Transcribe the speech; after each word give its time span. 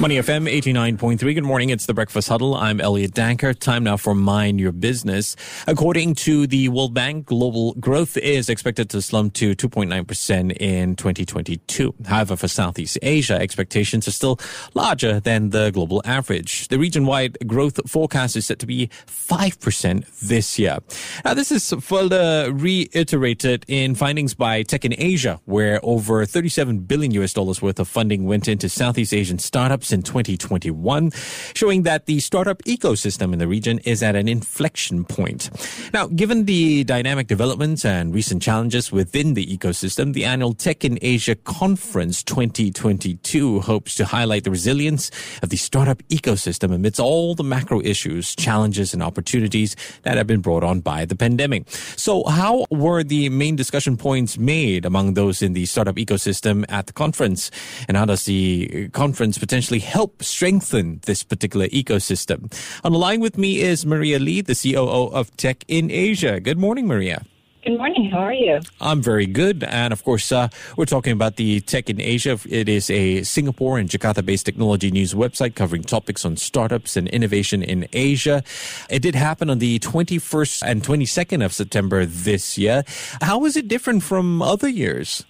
Money 0.00 0.14
FM 0.14 0.48
89.3. 0.48 1.34
Good 1.34 1.42
morning. 1.42 1.70
It's 1.70 1.86
the 1.86 1.92
Breakfast 1.92 2.28
Huddle. 2.28 2.54
I'm 2.54 2.80
Elliot 2.80 3.14
Danker. 3.14 3.58
Time 3.58 3.82
now 3.82 3.96
for 3.96 4.14
Mind 4.14 4.60
Your 4.60 4.70
Business. 4.70 5.34
According 5.66 6.14
to 6.16 6.46
the 6.46 6.68
World 6.68 6.94
Bank, 6.94 7.26
global 7.26 7.74
growth 7.74 8.16
is 8.16 8.48
expected 8.48 8.88
to 8.90 9.02
slump 9.02 9.34
to 9.34 9.56
2.9% 9.56 10.56
in 10.60 10.94
2022. 10.94 11.96
However, 12.06 12.36
for 12.36 12.46
Southeast 12.46 12.96
Asia, 13.02 13.34
expectations 13.34 14.06
are 14.06 14.12
still 14.12 14.38
larger 14.74 15.18
than 15.18 15.50
the 15.50 15.72
global 15.72 16.00
average. 16.04 16.68
The 16.68 16.78
region-wide 16.78 17.36
growth 17.48 17.80
forecast 17.90 18.36
is 18.36 18.46
set 18.46 18.60
to 18.60 18.66
be 18.66 18.90
5% 19.08 20.20
this 20.20 20.60
year. 20.60 20.78
Now, 21.24 21.34
this 21.34 21.50
is 21.50 21.74
further 21.80 22.52
reiterated 22.52 23.64
in 23.66 23.96
findings 23.96 24.32
by 24.32 24.62
Tech 24.62 24.84
in 24.84 24.94
Asia, 24.96 25.40
where 25.46 25.80
over 25.82 26.24
37 26.24 26.78
billion 26.82 27.10
US 27.14 27.32
dollars 27.32 27.60
worth 27.60 27.80
of 27.80 27.88
funding 27.88 28.26
went 28.26 28.46
into 28.46 28.68
Southeast 28.68 29.12
Asian 29.12 29.40
startups 29.40 29.87
in 29.92 30.02
2021, 30.02 31.10
showing 31.54 31.82
that 31.82 32.06
the 32.06 32.20
startup 32.20 32.62
ecosystem 32.64 33.32
in 33.32 33.38
the 33.38 33.48
region 33.48 33.78
is 33.80 34.02
at 34.02 34.16
an 34.16 34.28
inflection 34.28 35.04
point. 35.04 35.50
Now, 35.92 36.06
given 36.06 36.44
the 36.44 36.84
dynamic 36.84 37.26
developments 37.26 37.84
and 37.84 38.14
recent 38.14 38.42
challenges 38.42 38.92
within 38.92 39.34
the 39.34 39.46
ecosystem, 39.46 40.12
the 40.12 40.24
annual 40.24 40.54
Tech 40.54 40.84
in 40.84 40.98
Asia 41.02 41.34
Conference 41.34 42.22
2022 42.22 43.60
hopes 43.60 43.94
to 43.94 44.04
highlight 44.04 44.44
the 44.44 44.50
resilience 44.50 45.10
of 45.42 45.50
the 45.50 45.56
startup 45.56 46.02
ecosystem 46.08 46.74
amidst 46.74 47.00
all 47.00 47.34
the 47.34 47.44
macro 47.44 47.80
issues, 47.80 48.34
challenges, 48.36 48.92
and 48.92 49.02
opportunities 49.02 49.76
that 50.02 50.16
have 50.16 50.26
been 50.26 50.40
brought 50.40 50.64
on 50.64 50.80
by 50.80 51.04
the 51.04 51.16
pandemic. 51.16 51.68
So, 51.96 52.24
how 52.24 52.66
were 52.70 53.02
the 53.02 53.28
main 53.28 53.56
discussion 53.56 53.96
points 53.96 54.38
made 54.38 54.84
among 54.84 55.14
those 55.14 55.42
in 55.42 55.52
the 55.52 55.66
startup 55.66 55.96
ecosystem 55.96 56.64
at 56.68 56.86
the 56.86 56.92
conference? 56.92 57.50
And 57.88 57.96
how 57.96 58.04
does 58.04 58.24
the 58.24 58.88
conference 58.90 59.38
potentially 59.38 59.77
help 59.80 60.22
strengthen 60.22 61.00
this 61.06 61.22
particular 61.22 61.68
ecosystem. 61.68 62.52
On 62.84 62.92
the 62.92 62.98
line 62.98 63.20
with 63.20 63.38
me 63.38 63.60
is 63.60 63.86
Maria 63.86 64.18
Li, 64.18 64.40
the 64.40 64.54
COO 64.54 65.08
of 65.12 65.34
Tech 65.36 65.64
in 65.68 65.90
Asia. 65.90 66.40
Good 66.40 66.58
morning, 66.58 66.86
Maria. 66.86 67.24
Good 67.64 67.76
morning. 67.76 68.08
How 68.10 68.20
are 68.20 68.32
you? 68.32 68.60
I'm 68.80 69.02
very 69.02 69.26
good. 69.26 69.64
And 69.64 69.92
of 69.92 70.02
course, 70.04 70.30
uh, 70.30 70.48
we're 70.76 70.86
talking 70.86 71.12
about 71.12 71.36
the 71.36 71.60
Tech 71.60 71.90
in 71.90 72.00
Asia. 72.00 72.38
It 72.48 72.68
is 72.68 72.88
a 72.88 73.24
Singapore 73.24 73.78
and 73.78 73.90
Jakarta 73.90 74.24
based 74.24 74.46
technology 74.46 74.90
news 74.90 75.12
website 75.12 75.54
covering 75.54 75.82
topics 75.82 76.24
on 76.24 76.36
startups 76.36 76.96
and 76.96 77.08
innovation 77.08 77.62
in 77.62 77.86
Asia. 77.92 78.42
It 78.88 79.02
did 79.02 79.14
happen 79.14 79.50
on 79.50 79.58
the 79.58 79.80
21st 79.80 80.62
and 80.64 80.82
22nd 80.82 81.44
of 81.44 81.52
September 81.52 82.06
this 82.06 82.56
year. 82.56 82.84
How 83.20 83.44
is 83.44 83.56
it 83.56 83.68
different 83.68 84.02
from 84.02 84.40
other 84.40 84.68
years? 84.68 85.26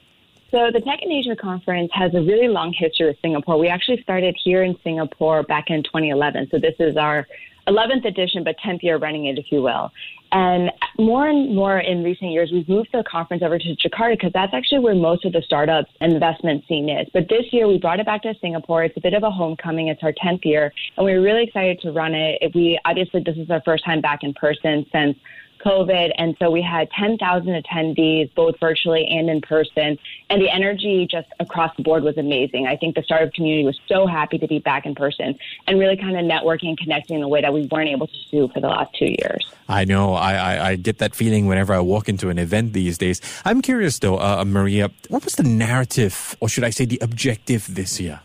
So 0.50 0.70
the 0.72 0.80
Tech 0.80 1.00
in 1.02 1.12
Asia 1.12 1.36
conference 1.36 1.91
has 1.92 2.14
a 2.14 2.22
really 2.22 2.48
long 2.48 2.72
history 2.72 3.06
with 3.06 3.18
Singapore. 3.20 3.58
We 3.58 3.68
actually 3.68 4.00
started 4.02 4.34
here 4.42 4.62
in 4.62 4.77
Singapore 4.82 5.42
back 5.42 5.64
in 5.68 5.82
2011. 5.82 6.48
So 6.50 6.58
this 6.58 6.74
is 6.78 6.96
our 6.96 7.27
11th 7.66 8.06
edition, 8.06 8.44
but 8.44 8.56
10th 8.64 8.82
year 8.82 8.96
running 8.96 9.27
it, 9.27 9.38
if 9.38 9.52
you 9.52 9.60
will. 9.60 9.92
And 10.32 10.70
more 10.98 11.28
and 11.28 11.55
more 11.55 11.80
in 11.80 12.02
recent 12.02 12.30
years, 12.30 12.50
we've 12.50 12.66
moved 12.66 12.88
the 12.94 13.05
conference 13.10 13.42
over 13.42 13.58
to 13.58 13.77
Jakarta 13.77 14.14
because 14.14 14.32
that's 14.32 14.55
actually 14.55 14.78
where 14.78 14.94
most 14.94 15.27
of 15.27 15.34
the 15.34 15.42
startups 15.42 15.90
and 16.00 16.14
investment 16.14 16.64
scene 16.66 16.88
is. 16.88 17.06
But 17.12 17.28
this 17.28 17.44
year, 17.52 17.68
we 17.68 17.77
brought 17.77 18.00
it 18.00 18.06
back 18.06 18.22
to 18.22 18.34
Singapore. 18.40 18.84
It's 18.84 18.96
a 18.96 19.02
bit 19.02 19.12
of 19.12 19.24
a 19.24 19.30
homecoming. 19.30 19.88
It's 19.88 20.02
our 20.02 20.14
10th 20.14 20.46
year, 20.46 20.72
and 20.96 21.05
we're 21.05 21.20
really 21.20 21.44
excited 21.44 21.78
to 21.83 21.92
run 21.92 22.14
it. 22.14 22.55
We 22.55 22.80
obviously 22.86 23.22
this 23.22 23.36
is 23.36 23.50
our 23.50 23.60
first 23.66 23.84
time 23.84 24.00
back 24.00 24.20
in 24.22 24.33
person 24.33 24.86
since 24.92 25.18
COVID. 25.59 26.12
And 26.17 26.37
so 26.39 26.51
we 26.51 26.62
had 26.62 26.91
10,000 26.91 27.62
attendees, 27.62 28.34
both 28.34 28.59
virtually 28.61 29.07
and 29.07 29.29
in 29.29 29.41
person. 29.41 29.98
And 30.30 30.42
the 30.42 30.51
energy 30.51 31.07
just 31.11 31.29
across 31.41 31.77
the 31.77 31.83
board 31.83 32.02
was 32.02 32.17
amazing. 32.19 32.67
I 32.67 32.77
think 32.77 32.95
the 32.95 33.02
startup 33.02 33.33
community 33.35 33.64
was 33.64 33.79
so 33.89 34.07
happy 34.07 34.39
to 34.39 34.47
be 34.47 34.58
back 34.58 34.86
in 34.86 34.95
person 34.95 35.39
and 35.67 35.79
really 35.79 35.97
kind 35.97 36.17
of 36.17 36.24
networking 36.24 36.68
and 36.68 36.79
connecting 36.79 37.17
in 37.17 37.23
a 37.23 37.29
way 37.29 37.41
that 37.41 37.52
we 37.52 37.67
weren't 37.67 37.91
able 37.91 38.07
to 38.07 38.30
do 38.30 38.48
for 38.48 38.61
the 38.61 38.68
last 38.68 38.95
two 38.95 39.07
years. 39.07 39.47
I 39.68 39.85
know. 39.85 40.14
I, 40.14 40.35
I, 40.35 40.68
I 40.70 40.77
get 40.77 40.98
that 40.98 41.14
feeling 41.14 41.47
whenever 41.47 41.74
I 41.74 41.80
walk 41.80 42.08
into 42.08 42.30
an 42.30 42.39
event 42.39 42.73
these 42.73 42.98
days. 42.98 43.20
I'm 43.45 43.61
curious 43.63 43.98
though, 43.98 44.18
uh, 44.18 44.45
Maria, 44.47 44.91
what 45.08 45.24
was 45.24 45.35
the 45.35 45.42
narrative, 45.42 46.36
or 46.41 46.48
should 46.48 46.64
I 46.64 46.70
say 46.70 46.85
the 46.85 46.98
objective 47.02 47.74
this 47.74 48.01
year? 48.01 48.20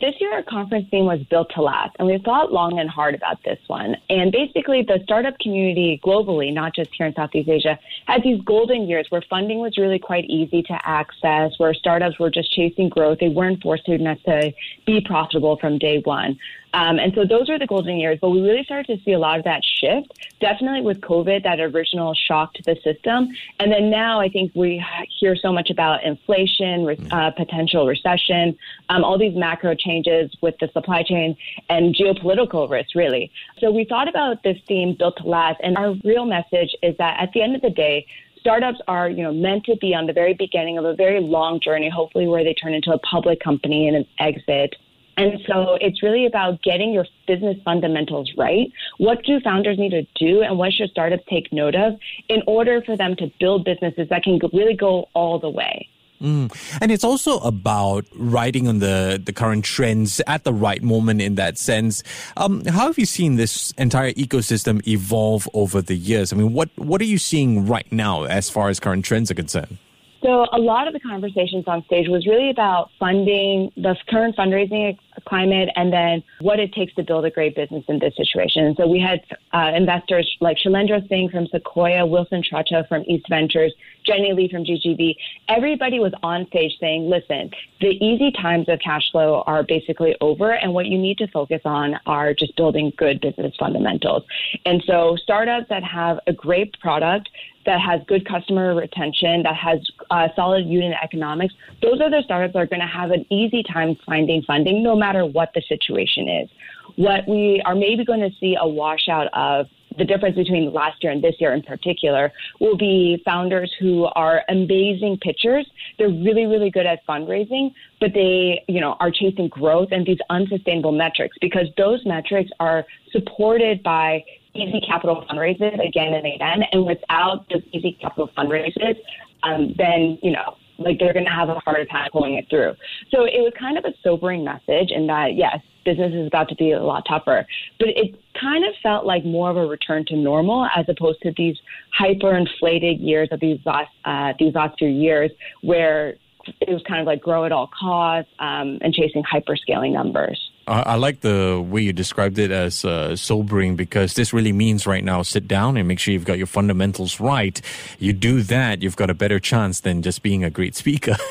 This 0.00 0.14
year, 0.20 0.32
our 0.32 0.44
conference 0.44 0.86
theme 0.92 1.06
was 1.06 1.20
built 1.24 1.50
to 1.56 1.62
last, 1.62 1.96
and 1.98 2.06
we 2.06 2.18
thought 2.18 2.52
long 2.52 2.78
and 2.78 2.88
hard 2.88 3.16
about 3.16 3.42
this 3.42 3.58
one. 3.66 3.96
And 4.08 4.30
basically, 4.30 4.82
the 4.82 5.00
startup 5.02 5.36
community 5.40 6.00
globally, 6.04 6.52
not 6.52 6.72
just 6.72 6.90
here 6.96 7.06
in 7.06 7.14
Southeast 7.14 7.48
Asia, 7.48 7.76
had 8.06 8.22
these 8.22 8.40
golden 8.42 8.86
years 8.86 9.06
where 9.10 9.22
funding 9.28 9.58
was 9.58 9.76
really 9.76 9.98
quite 9.98 10.24
easy 10.26 10.62
to 10.62 10.78
access, 10.88 11.58
where 11.58 11.74
startups 11.74 12.16
were 12.20 12.30
just 12.30 12.52
chasing 12.52 12.88
growth. 12.88 13.18
They 13.18 13.28
weren't 13.28 13.60
forced 13.60 13.86
to 13.86 13.98
necessarily 13.98 14.54
be 14.86 15.00
profitable 15.00 15.56
from 15.56 15.78
day 15.78 16.00
one. 16.04 16.38
Um, 16.74 16.98
and 16.98 17.14
so 17.14 17.24
those 17.24 17.48
were 17.48 17.58
the 17.58 17.66
golden 17.66 17.96
years, 17.96 18.18
but 18.20 18.30
we 18.30 18.40
really 18.40 18.64
started 18.64 18.96
to 18.96 19.02
see 19.04 19.12
a 19.12 19.18
lot 19.18 19.38
of 19.38 19.44
that 19.44 19.62
shift, 19.64 20.12
definitely 20.40 20.82
with 20.82 21.00
COVID, 21.00 21.42
that 21.44 21.60
original 21.60 22.14
shock 22.14 22.54
to 22.54 22.62
the 22.64 22.76
system. 22.82 23.28
And 23.58 23.72
then 23.72 23.90
now 23.90 24.20
I 24.20 24.28
think 24.28 24.52
we 24.54 24.84
hear 25.18 25.34
so 25.36 25.52
much 25.52 25.70
about 25.70 26.04
inflation, 26.04 26.84
mm. 26.84 27.12
uh, 27.12 27.30
potential 27.30 27.86
recession, 27.86 28.56
um, 28.88 29.04
all 29.04 29.18
these 29.18 29.36
macro 29.36 29.74
changes 29.74 30.30
with 30.42 30.56
the 30.60 30.68
supply 30.72 31.02
chain 31.02 31.36
and 31.68 31.94
geopolitical 31.94 32.68
risks, 32.68 32.94
really. 32.94 33.30
So 33.60 33.70
we 33.70 33.84
thought 33.84 34.08
about 34.08 34.42
this 34.42 34.58
theme 34.66 34.94
built 34.98 35.16
to 35.18 35.26
last. 35.26 35.60
And 35.62 35.76
our 35.76 35.94
real 36.04 36.26
message 36.26 36.74
is 36.82 36.96
that 36.98 37.20
at 37.20 37.32
the 37.32 37.42
end 37.42 37.56
of 37.56 37.62
the 37.62 37.70
day, 37.70 38.06
startups 38.38 38.78
are 38.86 39.10
you 39.10 39.22
know 39.22 39.32
meant 39.32 39.64
to 39.64 39.76
be 39.76 39.94
on 39.94 40.06
the 40.06 40.12
very 40.12 40.32
beginning 40.32 40.78
of 40.78 40.84
a 40.84 40.94
very 40.94 41.20
long 41.20 41.60
journey 41.60 41.90
hopefully 41.90 42.26
where 42.26 42.44
they 42.44 42.54
turn 42.54 42.72
into 42.72 42.92
a 42.92 42.98
public 43.00 43.40
company 43.40 43.88
and 43.88 43.96
an 43.96 44.06
exit 44.20 44.76
and 45.18 45.40
so 45.48 45.76
it's 45.80 46.00
really 46.02 46.26
about 46.26 46.62
getting 46.62 46.92
your 46.92 47.04
business 47.26 47.56
fundamentals 47.64 48.32
right. 48.38 48.72
What 48.98 49.24
do 49.24 49.40
founders 49.40 49.76
need 49.76 49.90
to 49.90 50.06
do 50.14 50.42
and 50.42 50.56
what 50.56 50.72
should 50.72 50.90
startups 50.90 51.24
take 51.28 51.52
note 51.52 51.74
of 51.74 51.98
in 52.28 52.42
order 52.46 52.80
for 52.82 52.96
them 52.96 53.16
to 53.16 53.30
build 53.40 53.64
businesses 53.64 54.08
that 54.10 54.22
can 54.22 54.38
really 54.52 54.74
go 54.74 55.08
all 55.14 55.40
the 55.40 55.50
way? 55.50 55.88
Mm. 56.20 56.52
And 56.80 56.90
it's 56.92 57.04
also 57.04 57.38
about 57.40 58.04
riding 58.14 58.68
on 58.68 58.78
the, 58.78 59.20
the 59.24 59.32
current 59.32 59.64
trends 59.64 60.20
at 60.26 60.44
the 60.44 60.52
right 60.52 60.82
moment 60.82 61.20
in 61.20 61.34
that 61.34 61.58
sense. 61.58 62.02
Um, 62.36 62.64
how 62.64 62.86
have 62.86 62.98
you 62.98 63.06
seen 63.06 63.36
this 63.36 63.72
entire 63.72 64.12
ecosystem 64.12 64.86
evolve 64.86 65.48
over 65.52 65.82
the 65.82 65.94
years? 65.96 66.32
I 66.32 66.36
mean, 66.36 66.52
what, 66.52 66.70
what 66.76 67.00
are 67.00 67.06
you 67.06 67.18
seeing 67.18 67.66
right 67.66 67.90
now 67.92 68.24
as 68.24 68.50
far 68.50 68.68
as 68.68 68.78
current 68.78 69.04
trends 69.04 69.30
are 69.30 69.34
concerned? 69.34 69.78
So 70.22 70.46
a 70.52 70.58
lot 70.58 70.88
of 70.88 70.94
the 70.94 71.00
conversations 71.00 71.64
on 71.68 71.84
stage 71.84 72.08
was 72.08 72.26
really 72.26 72.50
about 72.50 72.90
funding, 72.98 73.70
the 73.76 73.96
current 74.08 74.36
fundraising 74.36 74.98
climate, 75.26 75.68
and 75.76 75.92
then 75.92 76.22
what 76.40 76.58
it 76.60 76.72
takes 76.72 76.94
to 76.94 77.02
build 77.02 77.24
a 77.24 77.30
great 77.30 77.54
business 77.54 77.84
in 77.88 77.98
this 77.98 78.14
situation. 78.16 78.64
And 78.64 78.76
so 78.76 78.86
we 78.86 79.00
had 79.00 79.20
uh, 79.52 79.72
investors 79.74 80.28
like 80.40 80.56
Shailendra 80.58 81.06
Singh 81.08 81.30
from 81.30 81.46
Sequoia, 81.46 82.06
Willson 82.06 82.42
Cuaca 82.50 82.86
from 82.88 83.02
East 83.06 83.26
Ventures, 83.28 83.72
Jenny 84.04 84.32
Lee 84.32 84.48
from 84.50 84.64
GGV. 84.64 85.16
Everybody 85.48 85.98
was 85.98 86.12
on 86.22 86.46
stage 86.48 86.72
saying, 86.80 87.08
listen, 87.08 87.50
the 87.80 87.88
easy 88.04 88.30
times 88.32 88.68
of 88.68 88.78
cash 88.80 89.10
flow 89.12 89.42
are 89.46 89.62
basically 89.62 90.16
over, 90.20 90.52
and 90.52 90.72
what 90.74 90.86
you 90.86 90.98
need 90.98 91.18
to 91.18 91.28
focus 91.28 91.60
on 91.64 91.94
are 92.06 92.34
just 92.34 92.56
building 92.56 92.92
good 92.96 93.20
business 93.20 93.54
fundamentals. 93.58 94.24
And 94.64 94.82
so 94.86 95.16
startups 95.22 95.68
that 95.68 95.84
have 95.84 96.18
a 96.26 96.32
great 96.32 96.78
product, 96.80 97.28
that 97.66 97.80
has 97.80 98.00
good 98.06 98.26
customer 98.26 98.74
retention, 98.74 99.42
that 99.42 99.54
has 99.54 99.78
uh, 100.10 100.28
solid 100.34 100.64
unit 100.66 100.96
economics, 101.02 101.52
those 101.82 102.00
are 102.00 102.10
the 102.10 102.22
startups 102.24 102.54
that 102.54 102.58
are 102.60 102.66
going 102.66 102.80
to 102.80 102.86
have 102.86 103.10
an 103.10 103.26
easy 103.30 103.62
time 103.62 103.94
finding 104.06 104.42
funding 104.42 104.82
no 104.82 104.96
matter 104.96 105.07
what 105.16 105.50
the 105.54 105.62
situation 105.68 106.28
is. 106.28 106.48
What 106.96 107.28
we 107.28 107.62
are 107.64 107.74
maybe 107.74 108.04
going 108.04 108.20
to 108.20 108.30
see 108.40 108.56
a 108.60 108.66
washout 108.66 109.28
of 109.32 109.66
the 109.98 110.04
difference 110.04 110.36
between 110.36 110.72
last 110.72 111.02
year 111.02 111.12
and 111.12 111.22
this 111.22 111.34
year 111.40 111.52
in 111.52 111.62
particular 111.62 112.32
will 112.60 112.76
be 112.76 113.20
founders 113.24 113.72
who 113.80 114.04
are 114.14 114.42
amazing 114.48 115.18
pitchers. 115.20 115.66
They're 115.98 116.08
really, 116.08 116.46
really 116.46 116.70
good 116.70 116.86
at 116.86 117.04
fundraising, 117.06 117.72
but 118.00 118.12
they, 118.14 118.64
you 118.68 118.80
know, 118.80 118.96
are 119.00 119.10
chasing 119.10 119.48
growth 119.48 119.88
and 119.90 120.06
these 120.06 120.18
unsustainable 120.30 120.92
metrics 120.92 121.36
because 121.40 121.66
those 121.76 122.04
metrics 122.06 122.50
are 122.60 122.84
supported 123.10 123.82
by 123.82 124.24
easy 124.54 124.80
capital 124.86 125.26
fundraisers 125.28 125.84
again 125.86 126.14
and 126.14 126.26
again. 126.26 126.62
And 126.72 126.86
without 126.86 127.46
those 127.50 127.62
easy 127.72 127.98
capital 128.00 128.30
fundraisers, 128.36 128.96
um, 129.42 129.74
then, 129.76 130.18
you 130.22 130.32
know, 130.32 130.56
like 130.78 130.98
they're 130.98 131.12
going 131.12 131.24
to 131.24 131.30
have 131.30 131.48
a 131.48 131.58
harder 131.60 131.84
time 131.84 132.08
pulling 132.12 132.34
it 132.34 132.46
through. 132.48 132.74
So 133.10 133.24
it 133.24 133.40
was 133.40 133.52
kind 133.58 133.76
of 133.76 133.84
a 133.84 133.92
sobering 134.02 134.44
message 134.44 134.90
in 134.90 135.06
that, 135.08 135.34
yes, 135.34 135.58
business 135.84 136.12
is 136.14 136.26
about 136.26 136.48
to 136.48 136.54
be 136.54 136.72
a 136.72 136.82
lot 136.82 137.04
tougher, 137.08 137.46
but 137.78 137.88
it 137.88 138.20
kind 138.40 138.64
of 138.64 138.72
felt 138.82 139.06
like 139.06 139.24
more 139.24 139.50
of 139.50 139.56
a 139.56 139.66
return 139.66 140.04
to 140.06 140.16
normal 140.16 140.68
as 140.76 140.84
opposed 140.88 141.20
to 141.22 141.32
these 141.36 141.56
hyper-inflated 141.92 143.00
years 143.00 143.28
of 143.32 143.40
these 143.40 143.58
last, 143.64 143.90
uh, 144.04 144.32
these 144.38 144.54
last 144.54 144.78
few 144.78 144.88
years 144.88 145.30
where 145.62 146.14
it 146.60 146.70
was 146.70 146.82
kind 146.86 147.00
of 147.00 147.06
like 147.06 147.20
grow 147.20 147.44
at 147.44 147.52
all 147.52 147.68
costs 147.78 148.30
um, 148.38 148.78
and 148.80 148.94
chasing 148.94 149.22
hyper 149.24 149.56
scaling 149.56 149.92
numbers. 149.92 150.38
I, 150.68 150.94
like 150.96 151.20
the 151.20 151.64
way 151.66 151.80
you 151.80 151.92
described 151.92 152.38
it 152.38 152.50
as 152.50 152.84
uh, 152.84 153.16
sobering 153.16 153.76
because 153.76 154.14
this 154.14 154.32
really 154.32 154.52
means 154.52 154.86
right 154.86 155.02
now 155.02 155.22
sit 155.22 155.48
down 155.48 155.76
and 155.76 155.88
make 155.88 155.98
sure 155.98 156.12
you've 156.12 156.24
got 156.24 156.38
your 156.38 156.46
fundamentals 156.46 157.20
right. 157.20 157.60
You 157.98 158.12
do 158.12 158.42
that, 158.42 158.82
you've 158.82 158.96
got 158.96 159.10
a 159.10 159.14
better 159.14 159.40
chance 159.40 159.80
than 159.80 160.02
just 160.02 160.22
being 160.22 160.44
a 160.44 160.50
great 160.50 160.74
speaker. 160.74 161.16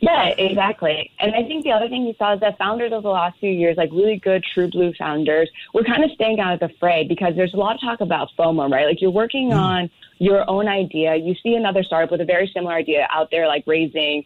Yeah, 0.00 0.26
exactly. 0.38 1.10
And 1.18 1.34
I 1.34 1.42
think 1.42 1.64
the 1.64 1.72
other 1.72 1.88
thing 1.88 2.04
you 2.04 2.14
saw 2.18 2.34
is 2.34 2.40
that 2.40 2.58
founders 2.58 2.92
over 2.92 3.02
the 3.02 3.08
last 3.08 3.38
few 3.40 3.50
years, 3.50 3.76
like 3.76 3.90
really 3.92 4.18
good 4.18 4.44
true 4.44 4.68
blue 4.68 4.92
founders, 4.98 5.50
were 5.72 5.84
kind 5.84 6.04
of 6.04 6.10
staying 6.12 6.38
out 6.38 6.52
of 6.52 6.60
the 6.60 6.68
fray 6.78 7.04
because 7.08 7.34
there's 7.34 7.54
a 7.54 7.56
lot 7.56 7.76
of 7.76 7.80
talk 7.80 8.00
about 8.00 8.28
FOMO, 8.38 8.70
right? 8.70 8.86
Like 8.86 9.00
you're 9.00 9.10
working 9.10 9.50
mm. 9.50 9.56
on 9.56 9.90
your 10.18 10.48
own 10.50 10.68
idea. 10.68 11.16
You 11.16 11.34
see 11.42 11.54
another 11.54 11.82
startup 11.82 12.10
with 12.10 12.20
a 12.20 12.24
very 12.24 12.50
similar 12.52 12.74
idea 12.74 13.08
out 13.10 13.30
there, 13.30 13.48
like 13.48 13.64
raising 13.66 14.24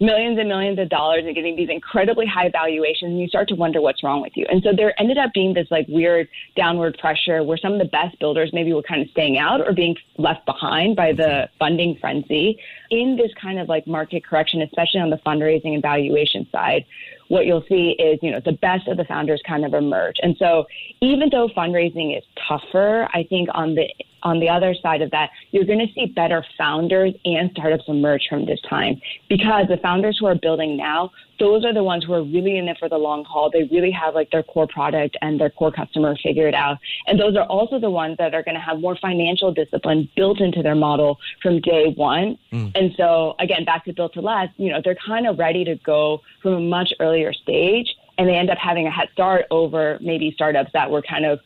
millions 0.00 0.38
and 0.38 0.48
millions 0.48 0.78
of 0.78 0.88
dollars 0.88 1.24
and 1.26 1.34
getting 1.34 1.56
these 1.56 1.68
incredibly 1.68 2.26
high 2.26 2.48
valuations 2.50 3.10
and 3.10 3.20
you 3.20 3.28
start 3.28 3.48
to 3.48 3.54
wonder 3.54 3.80
what's 3.80 4.02
wrong 4.02 4.22
with 4.22 4.32
you. 4.36 4.46
And 4.50 4.62
so 4.62 4.70
there 4.74 4.98
ended 5.00 5.18
up 5.18 5.32
being 5.32 5.54
this 5.54 5.66
like 5.70 5.86
weird 5.88 6.28
downward 6.56 6.96
pressure 6.98 7.42
where 7.42 7.58
some 7.58 7.72
of 7.72 7.78
the 7.78 7.86
best 7.86 8.18
builders 8.18 8.50
maybe 8.52 8.72
were 8.72 8.82
kind 8.82 9.02
of 9.02 9.08
staying 9.10 9.38
out 9.38 9.60
or 9.60 9.72
being 9.72 9.96
left 10.16 10.46
behind 10.46 10.96
by 10.96 11.12
the 11.12 11.48
funding 11.58 11.96
frenzy 12.00 12.58
in 12.90 13.16
this 13.16 13.32
kind 13.40 13.58
of 13.58 13.68
like 13.68 13.86
market 13.86 14.24
correction, 14.24 14.62
especially 14.62 15.00
on 15.00 15.10
the 15.10 15.18
fundraising 15.18 15.74
and 15.74 15.82
valuation 15.82 16.46
side 16.50 16.84
what 17.28 17.46
you'll 17.46 17.64
see 17.68 17.94
is, 17.98 18.18
you 18.22 18.30
know, 18.30 18.40
the 18.44 18.52
best 18.52 18.88
of 18.88 18.96
the 18.96 19.04
founders 19.04 19.40
kind 19.46 19.64
of 19.64 19.74
emerge. 19.74 20.16
And 20.22 20.36
so 20.38 20.64
even 21.00 21.28
though 21.30 21.48
fundraising 21.48 22.16
is 22.16 22.24
tougher, 22.48 23.08
I 23.14 23.24
think 23.28 23.48
on 23.54 23.74
the 23.74 23.88
on 24.24 24.40
the 24.40 24.48
other 24.48 24.74
side 24.82 25.00
of 25.00 25.12
that, 25.12 25.30
you're 25.52 25.64
going 25.64 25.78
to 25.78 25.92
see 25.94 26.06
better 26.06 26.44
founders 26.56 27.14
and 27.24 27.50
startups 27.52 27.84
emerge 27.86 28.26
from 28.28 28.46
this 28.46 28.60
time 28.68 29.00
because 29.28 29.68
the 29.68 29.76
founders 29.76 30.18
who 30.18 30.26
are 30.26 30.34
building 30.34 30.76
now, 30.76 31.10
those 31.38 31.64
are 31.64 31.72
the 31.72 31.82
ones 31.82 32.04
who 32.04 32.12
are 32.14 32.22
really 32.22 32.58
in 32.58 32.68
it 32.68 32.78
for 32.78 32.88
the 32.88 32.96
long 32.96 33.24
haul. 33.24 33.50
They 33.50 33.64
really 33.64 33.90
have 33.90 34.14
like 34.14 34.30
their 34.30 34.42
core 34.42 34.66
product 34.66 35.16
and 35.22 35.40
their 35.40 35.50
core 35.50 35.72
customer 35.72 36.16
figured 36.22 36.54
out. 36.54 36.78
And 37.06 37.18
those 37.18 37.36
are 37.36 37.44
also 37.44 37.78
the 37.78 37.90
ones 37.90 38.16
that 38.18 38.34
are 38.34 38.42
going 38.42 38.54
to 38.54 38.60
have 38.60 38.80
more 38.80 38.96
financial 38.96 39.52
discipline 39.52 40.08
built 40.16 40.40
into 40.40 40.62
their 40.62 40.74
model 40.74 41.18
from 41.42 41.60
day 41.60 41.92
one. 41.96 42.38
Mm. 42.52 42.72
And 42.74 42.94
so 42.96 43.34
again, 43.38 43.64
back 43.64 43.84
to 43.84 43.92
build 43.92 44.12
to 44.14 44.20
last, 44.20 44.52
you 44.56 44.70
know, 44.70 44.80
they're 44.82 44.96
kind 45.06 45.26
of 45.26 45.38
ready 45.38 45.64
to 45.64 45.76
go 45.76 46.20
from 46.42 46.54
a 46.54 46.60
much 46.60 46.92
earlier 47.00 47.32
stage 47.32 47.94
and 48.18 48.28
they 48.28 48.34
end 48.34 48.50
up 48.50 48.58
having 48.58 48.86
a 48.86 48.90
head 48.90 49.08
start 49.12 49.46
over 49.50 49.98
maybe 50.00 50.32
startups 50.32 50.70
that 50.72 50.90
were 50.90 51.02
kind 51.02 51.24
of 51.24 51.38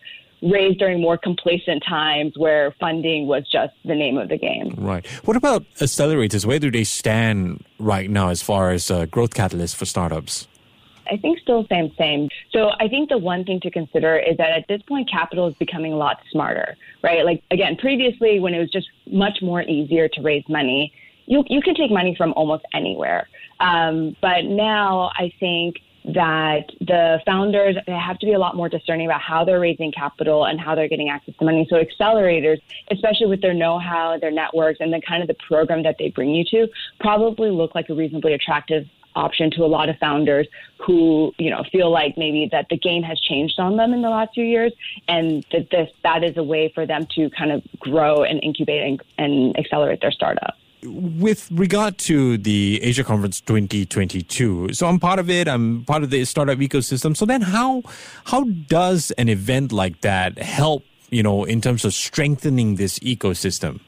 raised 0.42 0.78
during 0.78 1.00
more 1.00 1.16
complacent 1.16 1.82
times 1.88 2.36
where 2.36 2.74
funding 2.80 3.26
was 3.26 3.48
just 3.48 3.72
the 3.84 3.94
name 3.94 4.18
of 4.18 4.28
the 4.28 4.36
game. 4.36 4.74
Right. 4.76 5.06
What 5.24 5.36
about 5.36 5.64
accelerators? 5.76 6.44
Where 6.44 6.58
do 6.58 6.70
they 6.70 6.84
stand 6.84 7.64
right 7.78 8.10
now 8.10 8.28
as 8.28 8.42
far 8.42 8.70
as 8.70 8.90
uh, 8.90 9.06
growth 9.06 9.34
catalysts 9.34 9.74
for 9.74 9.86
startups? 9.86 10.48
I 11.10 11.16
think 11.16 11.38
still 11.40 11.66
same, 11.68 11.92
same. 11.98 12.28
So 12.52 12.70
I 12.80 12.88
think 12.88 13.08
the 13.08 13.18
one 13.18 13.44
thing 13.44 13.60
to 13.60 13.70
consider 13.70 14.18
is 14.18 14.36
that 14.38 14.50
at 14.50 14.66
this 14.68 14.80
point, 14.82 15.10
capital 15.10 15.48
is 15.48 15.54
becoming 15.56 15.92
a 15.92 15.96
lot 15.96 16.20
smarter, 16.30 16.76
right? 17.02 17.24
Like 17.24 17.42
again, 17.50 17.76
previously 17.76 18.40
when 18.40 18.54
it 18.54 18.60
was 18.60 18.70
just 18.70 18.88
much 19.06 19.42
more 19.42 19.62
easier 19.62 20.08
to 20.08 20.22
raise 20.22 20.44
money, 20.48 20.92
you 21.26 21.44
you 21.48 21.60
can 21.60 21.74
take 21.74 21.90
money 21.90 22.14
from 22.16 22.32
almost 22.34 22.64
anywhere. 22.72 23.28
Um, 23.60 24.16
but 24.20 24.44
now 24.44 25.10
I 25.16 25.32
think 25.38 25.76
that 26.04 26.70
the 26.80 27.20
founders 27.24 27.76
they 27.86 27.92
have 27.92 28.18
to 28.18 28.26
be 28.26 28.32
a 28.32 28.38
lot 28.38 28.56
more 28.56 28.68
discerning 28.68 29.06
about 29.06 29.20
how 29.20 29.44
they're 29.44 29.60
raising 29.60 29.92
capital 29.92 30.44
and 30.44 30.60
how 30.60 30.74
they're 30.74 30.88
getting 30.88 31.08
access 31.08 31.34
to 31.36 31.44
money. 31.44 31.66
So 31.70 31.82
accelerators, 31.82 32.60
especially 32.90 33.26
with 33.26 33.40
their 33.40 33.54
know-how, 33.54 34.18
their 34.18 34.30
networks, 34.30 34.80
and 34.80 34.92
the 34.92 35.00
kind 35.00 35.22
of 35.22 35.28
the 35.28 35.36
program 35.46 35.82
that 35.84 35.96
they 35.98 36.10
bring 36.10 36.30
you 36.30 36.44
to, 36.46 36.68
probably 37.00 37.50
look 37.50 37.74
like 37.74 37.88
a 37.88 37.94
reasonably 37.94 38.32
attractive 38.32 38.88
option 39.14 39.50
to 39.50 39.64
a 39.64 39.66
lot 39.66 39.88
of 39.88 39.98
founders 39.98 40.46
who 40.78 41.34
you 41.38 41.50
know 41.50 41.62
feel 41.70 41.90
like 41.90 42.16
maybe 42.16 42.48
that 42.50 42.66
the 42.70 42.78
game 42.78 43.02
has 43.02 43.20
changed 43.20 43.58
on 43.60 43.76
them 43.76 43.92
in 43.92 44.02
the 44.02 44.08
last 44.08 44.32
few 44.34 44.44
years 44.44 44.72
and 45.06 45.44
that 45.52 45.68
this 45.70 45.90
that 46.02 46.24
is 46.24 46.36
a 46.36 46.42
way 46.42 46.72
for 46.74 46.86
them 46.86 47.06
to 47.14 47.28
kind 47.30 47.52
of 47.52 47.62
grow 47.78 48.22
and 48.22 48.42
incubate 48.42 48.82
and, 48.82 49.02
and 49.18 49.58
accelerate 49.58 50.00
their 50.00 50.10
startup 50.10 50.56
with 50.84 51.50
regard 51.50 51.98
to 51.98 52.38
the 52.38 52.80
Asia 52.82 53.04
Conference 53.04 53.40
2022, 53.40 54.72
so 54.72 54.86
I'm 54.86 54.98
part 54.98 55.18
of 55.18 55.30
it. 55.30 55.48
I'm 55.48 55.84
part 55.84 56.02
of 56.02 56.10
the 56.10 56.24
startup 56.24 56.58
ecosystem. 56.58 57.16
So 57.16 57.24
then, 57.24 57.42
how 57.42 57.82
how 58.24 58.44
does 58.44 59.10
an 59.12 59.28
event 59.28 59.72
like 59.72 60.00
that 60.00 60.38
help? 60.38 60.84
You 61.10 61.22
know, 61.22 61.44
in 61.44 61.60
terms 61.60 61.84
of 61.84 61.94
strengthening 61.94 62.76
this 62.76 62.98
ecosystem. 63.00 63.80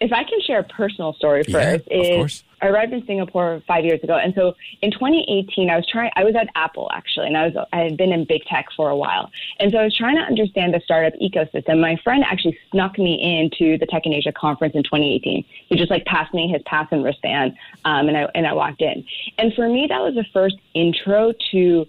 If 0.00 0.12
I 0.12 0.24
can 0.24 0.40
share 0.46 0.60
a 0.60 0.64
personal 0.64 1.12
story 1.14 1.44
first, 1.44 1.84
yeah, 1.90 1.96
is 1.96 2.42
I 2.64 2.68
arrived 2.68 2.94
in 2.94 3.04
Singapore 3.06 3.62
five 3.68 3.84
years 3.84 4.02
ago, 4.02 4.16
and 4.16 4.32
so 4.34 4.54
in 4.80 4.90
2018, 4.90 5.68
I 5.68 5.76
was 5.76 5.86
trying. 5.86 6.10
I 6.16 6.24
was 6.24 6.34
at 6.34 6.48
Apple 6.54 6.90
actually, 6.94 7.26
and 7.26 7.36
I 7.36 7.48
was 7.48 7.66
I 7.74 7.80
had 7.80 7.98
been 7.98 8.10
in 8.10 8.24
big 8.24 8.42
tech 8.44 8.66
for 8.74 8.88
a 8.88 8.96
while, 8.96 9.30
and 9.60 9.70
so 9.70 9.76
I 9.76 9.84
was 9.84 9.94
trying 9.94 10.16
to 10.16 10.22
understand 10.22 10.72
the 10.72 10.80
startup 10.82 11.12
ecosystem. 11.20 11.78
My 11.80 11.96
friend 12.02 12.24
actually 12.24 12.58
snuck 12.70 12.98
me 12.98 13.20
into 13.20 13.76
the 13.76 13.84
Tech 13.84 14.06
in 14.06 14.14
Asia 14.14 14.32
conference 14.32 14.74
in 14.74 14.82
2018. 14.82 15.44
He 15.68 15.76
just 15.76 15.90
like 15.90 16.06
passed 16.06 16.32
me 16.32 16.48
his 16.48 16.62
pass 16.64 16.88
and 16.90 17.04
wristband, 17.04 17.52
um, 17.84 18.08
and 18.08 18.16
I 18.16 18.22
and 18.34 18.46
I 18.46 18.54
walked 18.54 18.80
in. 18.80 19.04
And 19.36 19.52
for 19.52 19.68
me, 19.68 19.86
that 19.90 20.00
was 20.00 20.14
the 20.14 20.24
first 20.32 20.56
intro 20.72 21.34
to 21.50 21.86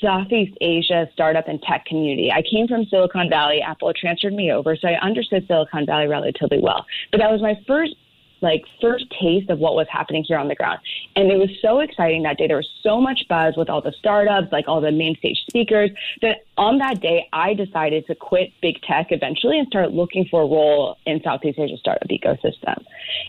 Southeast 0.00 0.56
Asia 0.60 1.08
startup 1.12 1.48
and 1.48 1.60
tech 1.62 1.84
community. 1.84 2.30
I 2.30 2.42
came 2.42 2.68
from 2.68 2.84
Silicon 2.86 3.28
Valley. 3.28 3.60
Apple 3.60 3.92
transferred 3.92 4.34
me 4.34 4.52
over, 4.52 4.76
so 4.76 4.86
I 4.86 5.00
understood 5.00 5.48
Silicon 5.48 5.84
Valley 5.84 6.06
relatively 6.06 6.60
well. 6.60 6.86
But 7.10 7.18
that 7.18 7.30
was 7.30 7.42
my 7.42 7.58
first 7.66 7.94
like 8.42 8.64
first 8.80 9.06
taste 9.20 9.50
of 9.50 9.58
what 9.58 9.74
was 9.74 9.86
happening 9.90 10.24
here 10.26 10.38
on 10.38 10.48
the 10.48 10.54
ground. 10.54 10.80
And 11.16 11.30
it 11.30 11.36
was 11.38 11.50
so 11.60 11.80
exciting 11.80 12.22
that 12.24 12.38
day. 12.38 12.46
There 12.46 12.56
was 12.56 12.68
so 12.82 13.00
much 13.00 13.26
buzz 13.28 13.54
with 13.56 13.70
all 13.70 13.80
the 13.80 13.92
startups, 13.98 14.52
like 14.52 14.68
all 14.68 14.80
the 14.80 14.92
main 14.92 15.16
stage 15.16 15.38
speakers, 15.48 15.90
that 16.20 16.44
on 16.56 16.78
that 16.78 17.00
day 17.00 17.28
I 17.32 17.54
decided 17.54 18.06
to 18.06 18.14
quit 18.14 18.52
big 18.60 18.80
tech 18.82 19.08
eventually 19.10 19.58
and 19.58 19.66
start 19.68 19.92
looking 19.92 20.26
for 20.30 20.42
a 20.42 20.46
role 20.46 20.96
in 21.06 21.22
Southeast 21.22 21.58
Asia 21.58 21.76
startup 21.76 22.08
ecosystem. 22.08 22.84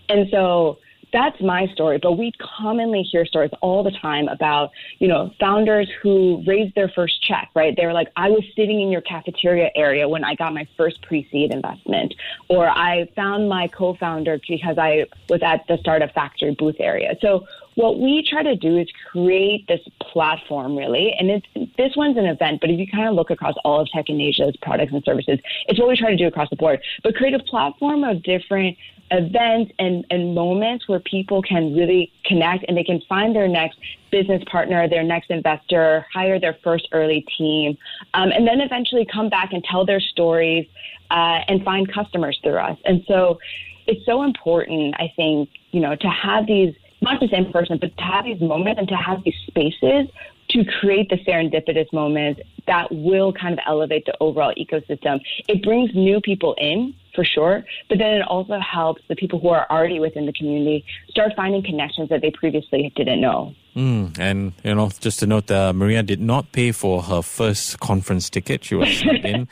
And 0.10 0.27
so 0.30 0.80
that's 1.13 1.39
my 1.42 1.68
story. 1.68 2.00
But 2.01 2.13
we 2.18 2.33
commonly 2.57 3.04
hear 3.04 3.25
stories 3.25 3.51
all 3.62 3.83
the 3.83 3.92
time 4.01 4.27
about, 4.27 4.71
you 4.98 5.07
know, 5.07 5.31
founders 5.39 5.89
who 6.01 6.44
raised 6.45 6.74
their 6.75 6.89
first 6.89 7.21
check, 7.24 7.50
right? 7.56 7.75
They 7.77 7.86
were 7.86 7.94
like, 7.94 8.10
I 8.18 8.30
was 8.30 8.44
sitting 8.56 8.81
in 8.81 8.89
your 8.89 9.01
cafeteria 9.01 9.69
area 9.75 10.10
when 10.10 10.24
I 10.24 10.36
got 10.36 10.54
my 10.54 10.68
first 10.75 11.01
pre 11.04 11.27
seed 11.31 11.54
investment. 11.54 12.13
Or 12.50 12.68
I 12.68 13.07
found 13.15 13.48
my 13.48 13.68
co 13.68 13.95
founder 13.95 14.39
because 14.50 14.77
I 14.77 15.06
was 15.30 15.42
at 15.44 15.65
the 15.68 15.77
startup 15.80 16.12
factory 16.13 16.56
booth 16.57 16.77
area. 16.80 17.15
So 17.21 17.45
what 17.75 18.00
we 18.00 18.25
try 18.27 18.44
to 18.44 18.56
do 18.56 18.77
is 18.77 18.88
create 19.12 19.68
this 19.68 19.80
platform 20.00 20.77
really 20.77 21.13
and 21.18 21.30
it's 21.30 21.75
this 21.77 21.92
one's 21.95 22.18
an 22.18 22.25
event 22.25 22.62
but 22.62 22.69
if 22.69 22.80
you 22.80 22.86
kind 22.86 23.07
of 23.07 23.15
look 23.15 23.31
across 23.31 23.56
all 23.63 23.81
of 23.81 23.88
tech 23.88 24.10
in 24.10 24.21
asia's 24.21 24.56
products 24.62 24.94
and 24.94 25.04
services 25.04 25.39
it's 25.67 25.79
what 25.79 25.89
we 25.89 25.98
try 25.98 26.12
to 26.12 26.17
do 26.17 26.27
across 26.27 26.50
the 26.50 26.55
board 26.55 26.79
but 27.03 27.15
create 27.15 27.34
a 27.34 27.39
platform 27.39 28.03
of 28.03 28.22
different 28.22 28.77
events 29.13 29.72
and, 29.79 30.05
and 30.10 30.34
moments 30.34 30.88
where 30.88 31.00
people 31.00 31.41
can 31.41 31.74
really 31.74 32.12
connect 32.25 32.65
and 32.67 32.75
they 32.75 32.84
can 32.84 33.00
find 33.08 33.36
their 33.36 33.48
next 33.48 33.77
business 34.12 34.43
partner, 34.51 34.89
their 34.89 35.03
next 35.03 35.29
investor, 35.29 36.05
hire 36.12 36.39
their 36.39 36.58
first 36.63 36.88
early 36.91 37.25
team, 37.38 37.77
um, 38.13 38.32
and 38.32 38.48
then 38.48 38.60
eventually 38.60 39.05
come 39.12 39.29
back 39.29 39.53
and 39.53 39.63
tell 39.63 39.86
their 39.86 40.00
stories 40.00 40.67
uh, 41.12 41.39
and 41.48 41.63
find 41.63 41.91
customers 41.93 42.39
through 42.43 42.58
us. 42.58 42.77
And 42.86 43.03
so 43.08 43.39
it's 43.86 44.05
so 44.05 44.24
important, 44.24 44.96
I 44.98 45.12
think, 45.15 45.50
you 45.72 45.79
know, 45.79 45.96
to 45.96 46.08
have 46.08 46.48
these, 46.48 46.74
not 47.01 47.20
just 47.20 47.34
in 47.34 47.51
person, 47.51 47.77
but 47.79 47.96
to 47.96 48.03
have 48.03 48.25
these 48.25 48.41
moments 48.41 48.79
and 48.79 48.88
to 48.88 48.96
have 48.96 49.24
these 49.24 49.36
spaces 49.48 50.08
to 50.50 50.65
create 50.79 51.10
the 51.10 51.17
serendipitous 51.27 51.91
moments 51.93 52.41
that 52.67 52.91
will 52.91 53.32
kind 53.34 53.53
of 53.53 53.60
elevate 53.65 54.05
the 54.05 54.15
overall 54.20 54.53
ecosystem. 54.58 55.20
It 55.48 55.63
brings 55.63 55.93
new 55.93 56.22
people 56.22 56.55
in 56.58 56.93
for 57.15 57.24
sure, 57.24 57.63
but 57.89 57.98
then 57.98 58.13
it 58.15 58.27
also 58.27 58.60
helps 58.60 59.01
the 59.08 59.15
people 59.15 59.39
who 59.39 59.50
are 59.50 59.67
already 59.70 60.00
within 60.00 60.25
the 60.25 60.34
community 60.34 60.84
start 61.10 61.34
finding 61.36 61.63
connections 61.63 62.10
that 62.10 62.22
they 62.22 62.32
previously 62.32 62.91
didn't 62.96 63.22
know. 63.22 63.53
Mm, 63.75 64.20
and 64.20 64.53
you 64.63 64.75
know, 64.75 64.91
just 65.00 65.20
to 65.20 65.27
note, 65.27 65.50
uh, 65.50 65.74
Maria 65.74 66.03
did 66.03 66.22
not 66.22 66.51
pay 66.51 66.72
for 66.72 67.01
her 67.01 67.22
first 67.22 67.79
conference 67.79 68.29
ticket. 68.29 68.63
She 68.63 68.75
was 68.75 69.01
in. 69.24 69.48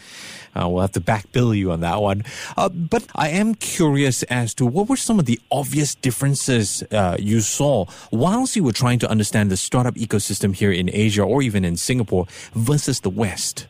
Uh, 0.56 0.68
we'll 0.68 0.82
have 0.82 0.92
to 0.92 1.00
back 1.00 1.32
bill 1.32 1.56
you 1.56 1.72
on 1.72 1.80
that 1.80 2.02
one. 2.02 2.24
Uh, 2.58 2.70
but 2.70 3.08
I 3.16 3.30
am 3.30 3.56
curious 3.56 4.24
as 4.24 4.54
to 4.56 4.66
what 4.66 4.90
were 4.90 4.98
some 4.98 5.18
of 5.18 5.26
the 5.26 5.40
obvious 5.52 5.96
differences 5.96 6.84
uh, 6.92 7.16
you 7.20 7.42
saw 7.42 7.86
whilst 8.12 8.56
you 8.56 8.64
were 8.64 8.74
trying 8.74 9.00
to 9.00 9.10
understand 9.10 9.50
the 9.50 9.58
startup 9.58 9.96
ecosystem 9.96 10.54
here 10.54 10.72
in 10.72 10.90
Asia 10.92 11.24
or 11.24 11.42
even 11.42 11.64
in 11.64 11.78
Singapore 11.78 12.28
versus 12.54 13.00
the 13.00 13.10
West. 13.10 13.68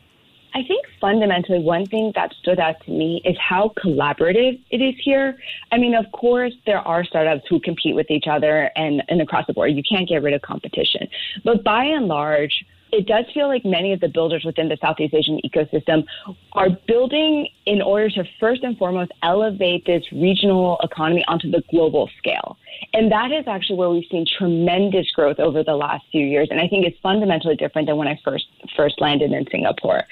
I 0.54 0.62
think 0.64 0.81
fundamentally, 1.02 1.58
one 1.58 1.84
thing 1.86 2.12
that 2.14 2.32
stood 2.40 2.58
out 2.58 2.76
to 2.86 2.92
me 2.92 3.20
is 3.24 3.36
how 3.38 3.72
collaborative 3.84 4.58
it 4.70 4.80
is 4.80 4.94
here. 5.04 5.36
I 5.72 5.76
mean, 5.76 5.94
of 5.94 6.06
course, 6.12 6.54
there 6.64 6.78
are 6.78 7.04
startups 7.04 7.42
who 7.50 7.60
compete 7.60 7.94
with 7.94 8.10
each 8.10 8.26
other 8.30 8.70
and, 8.76 9.02
and 9.08 9.20
across 9.20 9.46
the 9.46 9.52
board. 9.52 9.72
You 9.72 9.82
can't 9.82 10.08
get 10.08 10.22
rid 10.22 10.32
of 10.32 10.40
competition. 10.40 11.08
But 11.44 11.64
by 11.64 11.84
and 11.84 12.06
large, 12.06 12.64
it 12.92 13.06
does 13.06 13.24
feel 13.32 13.48
like 13.48 13.64
many 13.64 13.92
of 13.92 14.00
the 14.00 14.08
builders 14.08 14.44
within 14.44 14.68
the 14.68 14.76
Southeast 14.80 15.14
Asian 15.14 15.40
ecosystem 15.44 16.04
are 16.52 16.68
building 16.86 17.48
in 17.64 17.80
order 17.80 18.10
to 18.10 18.24
first 18.38 18.62
and 18.62 18.76
foremost 18.76 19.10
elevate 19.22 19.86
this 19.86 20.04
regional 20.12 20.78
economy 20.82 21.24
onto 21.26 21.50
the 21.50 21.62
global 21.70 22.10
scale. 22.18 22.58
And 22.92 23.10
that 23.10 23.32
is 23.32 23.44
actually 23.46 23.76
where 23.76 23.88
we've 23.88 24.04
seen 24.10 24.26
tremendous 24.26 25.10
growth 25.12 25.40
over 25.40 25.64
the 25.64 25.74
last 25.74 26.04
few 26.12 26.26
years. 26.26 26.48
And 26.50 26.60
I 26.60 26.68
think 26.68 26.86
it's 26.86 26.98
fundamentally 27.02 27.56
different 27.56 27.88
than 27.88 27.96
when 27.96 28.08
I 28.08 28.20
first 28.22 28.46
first 28.76 29.00
landed 29.00 29.32
in 29.32 29.46
Singapore 29.50 30.04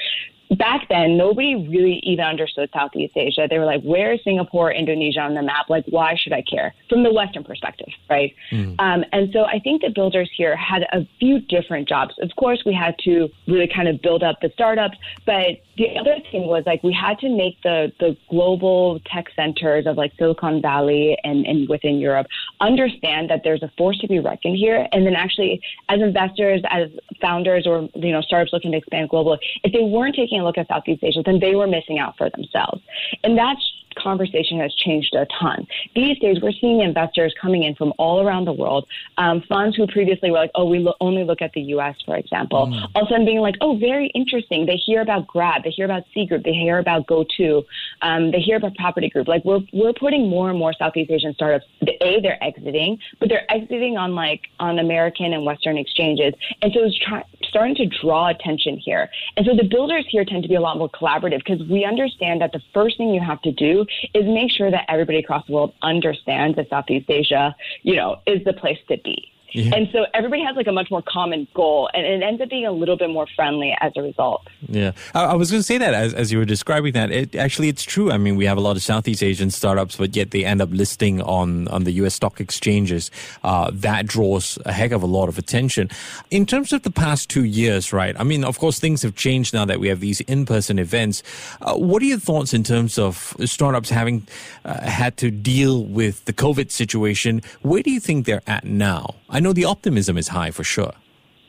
back 0.56 0.88
then, 0.88 1.16
nobody 1.16 1.54
really 1.54 2.00
even 2.02 2.24
understood 2.24 2.70
Southeast 2.72 3.16
Asia. 3.16 3.46
They 3.48 3.58
were 3.58 3.64
like, 3.64 3.82
where 3.82 4.12
is 4.12 4.20
Singapore, 4.24 4.72
Indonesia 4.72 5.20
on 5.20 5.34
the 5.34 5.42
map? 5.42 5.68
Like, 5.68 5.84
why 5.88 6.14
should 6.16 6.32
I 6.32 6.42
care? 6.42 6.74
From 6.88 7.02
the 7.02 7.12
Western 7.12 7.44
perspective, 7.44 7.88
right? 8.08 8.34
Mm. 8.50 8.74
Um, 8.80 9.04
and 9.12 9.30
so 9.32 9.44
I 9.44 9.60
think 9.60 9.82
the 9.82 9.90
builders 9.90 10.30
here 10.36 10.56
had 10.56 10.82
a 10.92 11.06
few 11.18 11.40
different 11.40 11.88
jobs. 11.88 12.14
Of 12.20 12.30
course, 12.36 12.62
we 12.66 12.69
had 12.72 12.96
to 13.04 13.28
really 13.46 13.68
kind 13.74 13.88
of 13.88 14.00
build 14.02 14.22
up 14.22 14.40
the 14.40 14.50
startups, 14.54 14.96
but 15.26 15.62
the 15.80 15.98
other 15.98 16.16
thing 16.30 16.46
was 16.46 16.62
like 16.66 16.82
we 16.82 16.92
had 16.92 17.18
to 17.20 17.28
make 17.30 17.56
the, 17.62 17.90
the 18.00 18.14
global 18.28 19.00
tech 19.06 19.28
centers 19.34 19.86
of 19.86 19.96
like 19.96 20.12
Silicon 20.18 20.60
Valley 20.60 21.16
and, 21.24 21.46
and 21.46 21.66
within 21.70 21.98
Europe 21.98 22.26
understand 22.60 23.30
that 23.30 23.40
there's 23.44 23.62
a 23.62 23.72
force 23.78 23.98
to 24.00 24.06
be 24.06 24.18
reckoned 24.18 24.58
here. 24.58 24.86
And 24.92 25.06
then 25.06 25.14
actually, 25.14 25.58
as 25.88 26.02
investors, 26.02 26.60
as 26.68 26.90
founders, 27.22 27.66
or, 27.66 27.88
you 27.94 28.12
know, 28.12 28.20
startups 28.20 28.52
looking 28.52 28.72
to 28.72 28.76
expand 28.76 29.08
globally, 29.08 29.38
if 29.64 29.72
they 29.72 29.82
weren't 29.82 30.14
taking 30.14 30.38
a 30.40 30.44
look 30.44 30.58
at 30.58 30.68
Southeast 30.68 31.02
Asia, 31.02 31.22
then 31.24 31.40
they 31.40 31.54
were 31.54 31.66
missing 31.66 31.98
out 31.98 32.14
for 32.18 32.28
themselves. 32.28 32.82
And 33.24 33.38
that's 33.38 33.62
conversation 33.96 34.58
has 34.58 34.74
changed 34.74 35.14
a 35.14 35.26
ton. 35.40 35.66
These 35.94 36.18
days, 36.18 36.38
we're 36.42 36.52
seeing 36.60 36.80
investors 36.80 37.34
coming 37.40 37.64
in 37.64 37.74
from 37.74 37.92
all 37.98 38.26
around 38.26 38.44
the 38.44 38.52
world, 38.52 38.86
um, 39.18 39.42
funds 39.48 39.76
who 39.76 39.86
previously 39.86 40.30
were 40.30 40.38
like, 40.38 40.50
oh, 40.54 40.64
we 40.64 40.78
lo- 40.78 40.94
only 41.00 41.24
look 41.24 41.42
at 41.42 41.52
the 41.52 41.60
U.S., 41.74 41.96
for 42.04 42.16
example, 42.16 42.66
mm. 42.66 42.88
all 42.94 43.02
of 43.02 43.08
a 43.08 43.10
sudden 43.10 43.24
being 43.24 43.40
like, 43.40 43.56
oh, 43.60 43.76
very 43.76 44.08
interesting. 44.14 44.66
They 44.66 44.76
hear 44.76 45.00
about 45.00 45.26
Grab, 45.26 45.62
they 45.70 45.74
hear 45.74 45.84
about 45.84 46.04
Sea 46.12 46.26
Group, 46.26 46.42
they 46.44 46.52
hear 46.52 46.78
about 46.78 47.06
GoTo, 47.06 47.64
um, 48.02 48.30
they 48.30 48.40
hear 48.40 48.56
about 48.56 48.72
PropertyGuru. 48.76 49.26
Like 49.28 49.44
we're 49.44 49.60
we're 49.72 49.92
putting 49.92 50.28
more 50.28 50.50
and 50.50 50.58
more 50.58 50.72
Southeast 50.72 51.10
Asian 51.10 51.34
startups. 51.34 51.66
A, 52.00 52.20
they're 52.20 52.42
exiting, 52.42 52.98
but 53.18 53.28
they're 53.28 53.50
exiting 53.50 53.96
on 53.96 54.14
like 54.14 54.48
on 54.58 54.78
American 54.78 55.32
and 55.32 55.44
Western 55.44 55.78
exchanges, 55.78 56.34
and 56.62 56.72
so 56.72 56.84
it's 56.84 56.98
try- 56.98 57.24
starting 57.44 57.74
to 57.76 57.86
draw 58.02 58.28
attention 58.28 58.78
here. 58.78 59.08
And 59.36 59.46
so 59.46 59.54
the 59.54 59.68
builders 59.68 60.06
here 60.08 60.24
tend 60.24 60.42
to 60.42 60.48
be 60.48 60.56
a 60.56 60.60
lot 60.60 60.78
more 60.78 60.90
collaborative 60.90 61.38
because 61.38 61.62
we 61.68 61.84
understand 61.84 62.40
that 62.40 62.52
the 62.52 62.60
first 62.74 62.96
thing 62.96 63.10
you 63.10 63.20
have 63.20 63.42
to 63.42 63.52
do 63.52 63.86
is 64.14 64.24
make 64.24 64.50
sure 64.50 64.70
that 64.70 64.84
everybody 64.88 65.18
across 65.18 65.46
the 65.46 65.52
world 65.52 65.74
understands 65.82 66.56
that 66.56 66.68
Southeast 66.68 67.08
Asia, 67.08 67.54
you 67.82 67.96
know, 67.96 68.20
is 68.26 68.42
the 68.44 68.52
place 68.52 68.78
to 68.88 68.96
be. 68.98 69.29
Yeah. 69.52 69.74
And 69.74 69.88
so 69.92 70.06
everybody 70.14 70.42
has 70.42 70.56
like 70.56 70.66
a 70.66 70.72
much 70.72 70.90
more 70.90 71.02
common 71.02 71.46
goal, 71.54 71.88
and 71.94 72.06
it 72.06 72.22
ends 72.22 72.40
up 72.40 72.48
being 72.48 72.66
a 72.66 72.72
little 72.72 72.96
bit 72.96 73.10
more 73.10 73.26
friendly 73.34 73.76
as 73.80 73.92
a 73.96 74.02
result. 74.02 74.46
Yeah, 74.68 74.92
I, 75.14 75.24
I 75.24 75.34
was 75.34 75.50
going 75.50 75.60
to 75.60 75.64
say 75.64 75.78
that 75.78 75.94
as, 75.94 76.14
as 76.14 76.32
you 76.32 76.38
were 76.38 76.44
describing 76.44 76.92
that. 76.92 77.10
It 77.10 77.34
actually 77.34 77.68
it's 77.68 77.82
true. 77.82 78.10
I 78.10 78.18
mean, 78.18 78.36
we 78.36 78.46
have 78.46 78.58
a 78.58 78.60
lot 78.60 78.76
of 78.76 78.82
Southeast 78.82 79.22
Asian 79.22 79.50
startups, 79.50 79.96
but 79.96 80.14
yet 80.14 80.30
they 80.30 80.44
end 80.44 80.60
up 80.60 80.70
listing 80.72 81.20
on 81.22 81.68
on 81.68 81.84
the 81.84 81.92
U.S. 81.92 82.14
stock 82.14 82.40
exchanges. 82.40 83.10
Uh, 83.42 83.70
that 83.72 84.06
draws 84.06 84.58
a 84.64 84.72
heck 84.72 84.92
of 84.92 85.02
a 85.02 85.06
lot 85.06 85.28
of 85.28 85.38
attention. 85.38 85.88
In 86.30 86.46
terms 86.46 86.72
of 86.72 86.82
the 86.82 86.90
past 86.90 87.28
two 87.28 87.44
years, 87.44 87.92
right? 87.92 88.18
I 88.18 88.24
mean, 88.24 88.44
of 88.44 88.58
course, 88.58 88.78
things 88.78 89.02
have 89.02 89.14
changed 89.14 89.54
now 89.54 89.64
that 89.64 89.80
we 89.80 89.88
have 89.88 90.00
these 90.00 90.20
in 90.22 90.46
person 90.46 90.78
events. 90.78 91.22
Uh, 91.60 91.74
what 91.76 92.02
are 92.02 92.06
your 92.06 92.18
thoughts 92.18 92.54
in 92.54 92.62
terms 92.62 92.98
of 92.98 93.34
startups 93.44 93.90
having 93.90 94.26
uh, 94.64 94.80
had 94.82 95.16
to 95.18 95.30
deal 95.30 95.84
with 95.84 96.24
the 96.24 96.32
COVID 96.32 96.70
situation? 96.70 97.42
Where 97.62 97.82
do 97.82 97.90
you 97.90 98.00
think 98.00 98.26
they're 98.26 98.42
at 98.46 98.64
now? 98.64 99.14
I 99.28 99.39
I 99.40 99.42
know 99.42 99.54
the 99.54 99.64
optimism 99.64 100.18
is 100.18 100.28
high 100.28 100.50
for 100.50 100.64
sure. 100.64 100.92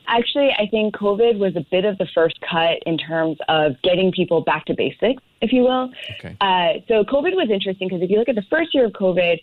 Actually, 0.07 0.51
I 0.57 0.65
think 0.71 0.95
COVID 0.95 1.37
was 1.39 1.57
a 1.57 1.65
bit 1.69 1.83
of 1.83 1.97
the 1.97 2.07
first 2.15 2.39
cut 2.39 2.77
in 2.85 2.97
terms 2.97 3.37
of 3.49 3.73
getting 3.83 4.13
people 4.13 4.39
back 4.39 4.63
to 4.67 4.73
basics, 4.73 5.21
if 5.41 5.51
you 5.51 5.63
will. 5.63 5.91
Okay. 6.17 6.37
Uh, 6.39 6.79
so 6.87 7.03
COVID 7.03 7.35
was 7.35 7.49
interesting 7.51 7.89
because 7.89 8.01
if 8.01 8.09
you 8.09 8.17
look 8.17 8.29
at 8.29 8.35
the 8.35 8.45
first 8.49 8.73
year 8.73 8.85
of 8.85 8.93
COVID, 8.93 9.41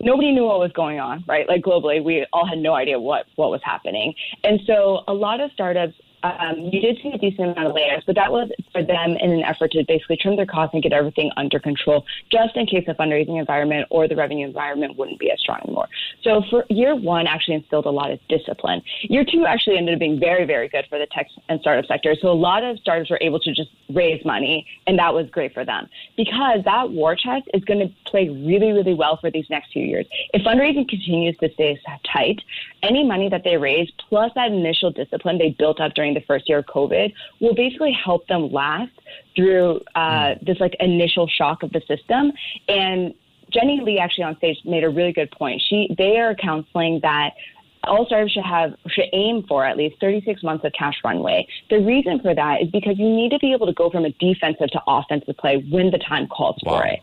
nobody 0.00 0.32
knew 0.32 0.44
what 0.44 0.58
was 0.58 0.72
going 0.72 1.00
on, 1.00 1.22
right? 1.28 1.46
Like 1.46 1.60
globally, 1.60 2.02
we 2.02 2.26
all 2.32 2.46
had 2.46 2.60
no 2.60 2.72
idea 2.72 2.98
what 2.98 3.26
what 3.36 3.50
was 3.50 3.60
happening, 3.62 4.14
and 4.42 4.58
so 4.66 5.00
a 5.06 5.12
lot 5.12 5.42
of 5.42 5.50
startups 5.52 5.92
um, 6.22 6.58
you 6.58 6.80
did 6.80 6.98
see 7.02 7.10
a 7.12 7.18
decent 7.18 7.52
amount 7.52 7.68
of 7.68 7.74
layoffs, 7.74 8.04
but 8.06 8.14
that 8.14 8.30
was 8.30 8.50
for 8.72 8.82
them 8.82 9.16
in 9.20 9.32
an 9.32 9.42
effort 9.42 9.72
to 9.72 9.84
basically 9.86 10.16
trim 10.16 10.36
their 10.36 10.46
costs 10.46 10.74
and 10.74 10.82
get 10.82 10.92
everything 10.92 11.30
under 11.36 11.58
control, 11.58 12.04
just 12.30 12.56
in 12.56 12.66
case 12.66 12.84
the 12.86 12.94
fundraising 12.94 13.38
environment 13.38 13.86
or 13.90 14.08
the 14.08 14.16
revenue 14.16 14.46
environment 14.46 14.96
wouldn't 14.96 15.18
be 15.18 15.30
as 15.30 15.40
strong 15.40 15.60
anymore. 15.64 15.88
So 16.22 16.42
for 16.48 16.64
year 16.70 16.94
one, 16.94 17.26
actually 17.26 17.54
instilled 17.54 17.86
a 17.86 17.90
lot 17.90 18.10
of 18.10 18.20
discipline. 18.28 18.82
Year 19.02 19.24
two 19.24 19.46
actually 19.46 19.78
ended 19.78 19.94
up 19.94 20.00
being 20.00 20.18
very, 20.20 20.44
very 20.44 20.68
good 20.68 20.86
for 20.88 20.98
the 20.98 21.06
tech 21.06 21.26
and 21.48 21.60
startup 21.60 21.86
sector. 21.86 22.14
So 22.20 22.28
a 22.28 22.32
lot 22.32 22.62
of 22.62 22.78
startups 22.78 23.10
were 23.10 23.18
able 23.20 23.40
to 23.40 23.52
just 23.52 23.70
raise 23.90 24.24
money, 24.24 24.66
and 24.86 24.98
that 24.98 25.12
was 25.12 25.28
great 25.30 25.52
for 25.52 25.64
them 25.64 25.88
because 26.16 26.64
that 26.64 26.90
war 26.90 27.16
chest 27.16 27.48
is 27.52 27.64
going 27.64 27.80
to 27.80 27.94
play 28.06 28.28
really, 28.28 28.72
really 28.72 28.94
well 28.94 29.16
for 29.16 29.30
these 29.30 29.46
next 29.50 29.72
few 29.72 29.84
years. 29.84 30.06
If 30.32 30.42
fundraising 30.42 30.88
continues 30.88 31.36
to 31.38 31.50
stay 31.54 31.72
tight, 32.12 32.40
any 32.82 33.04
money 33.04 33.28
that 33.28 33.44
they 33.44 33.56
raise 33.56 33.90
plus 34.08 34.32
that 34.34 34.50
initial 34.50 34.90
discipline 34.90 35.38
they 35.38 35.50
built 35.58 35.80
up 35.80 35.94
during 35.94 36.11
during 36.12 36.14
the 36.14 36.26
first 36.26 36.48
year 36.48 36.58
of 36.58 36.66
COVID 36.66 37.12
will 37.40 37.54
basically 37.54 37.92
help 37.92 38.26
them 38.28 38.52
last 38.52 38.92
through 39.36 39.80
uh, 39.94 40.00
mm. 40.00 40.46
this 40.46 40.58
like 40.60 40.76
initial 40.80 41.26
shock 41.28 41.62
of 41.62 41.70
the 41.72 41.80
system. 41.88 42.32
And 42.68 43.14
Jenny 43.50 43.80
Lee 43.82 43.98
actually 43.98 44.24
on 44.24 44.36
stage 44.36 44.58
made 44.64 44.84
a 44.84 44.90
really 44.90 45.12
good 45.12 45.30
point. 45.30 45.62
She 45.68 45.94
they 45.96 46.18
are 46.18 46.34
counseling 46.34 47.00
that 47.02 47.32
all 47.84 48.06
startups 48.06 48.32
should 48.32 48.44
have 48.44 48.74
should 48.88 49.06
aim 49.12 49.44
for 49.48 49.64
at 49.64 49.76
least 49.76 49.96
36 50.00 50.42
months 50.42 50.64
of 50.64 50.72
cash 50.72 50.94
runway. 51.04 51.46
The 51.68 51.80
reason 51.80 52.20
for 52.20 52.34
that 52.34 52.62
is 52.62 52.70
because 52.70 52.98
you 52.98 53.08
need 53.08 53.30
to 53.30 53.38
be 53.38 53.52
able 53.52 53.66
to 53.66 53.74
go 53.74 53.90
from 53.90 54.04
a 54.04 54.10
defensive 54.12 54.70
to 54.70 54.80
offensive 54.86 55.36
play 55.36 55.64
when 55.70 55.90
the 55.90 55.98
time 55.98 56.28
calls 56.28 56.56
wow. 56.62 56.78
for 56.78 56.86
it. 56.86 57.00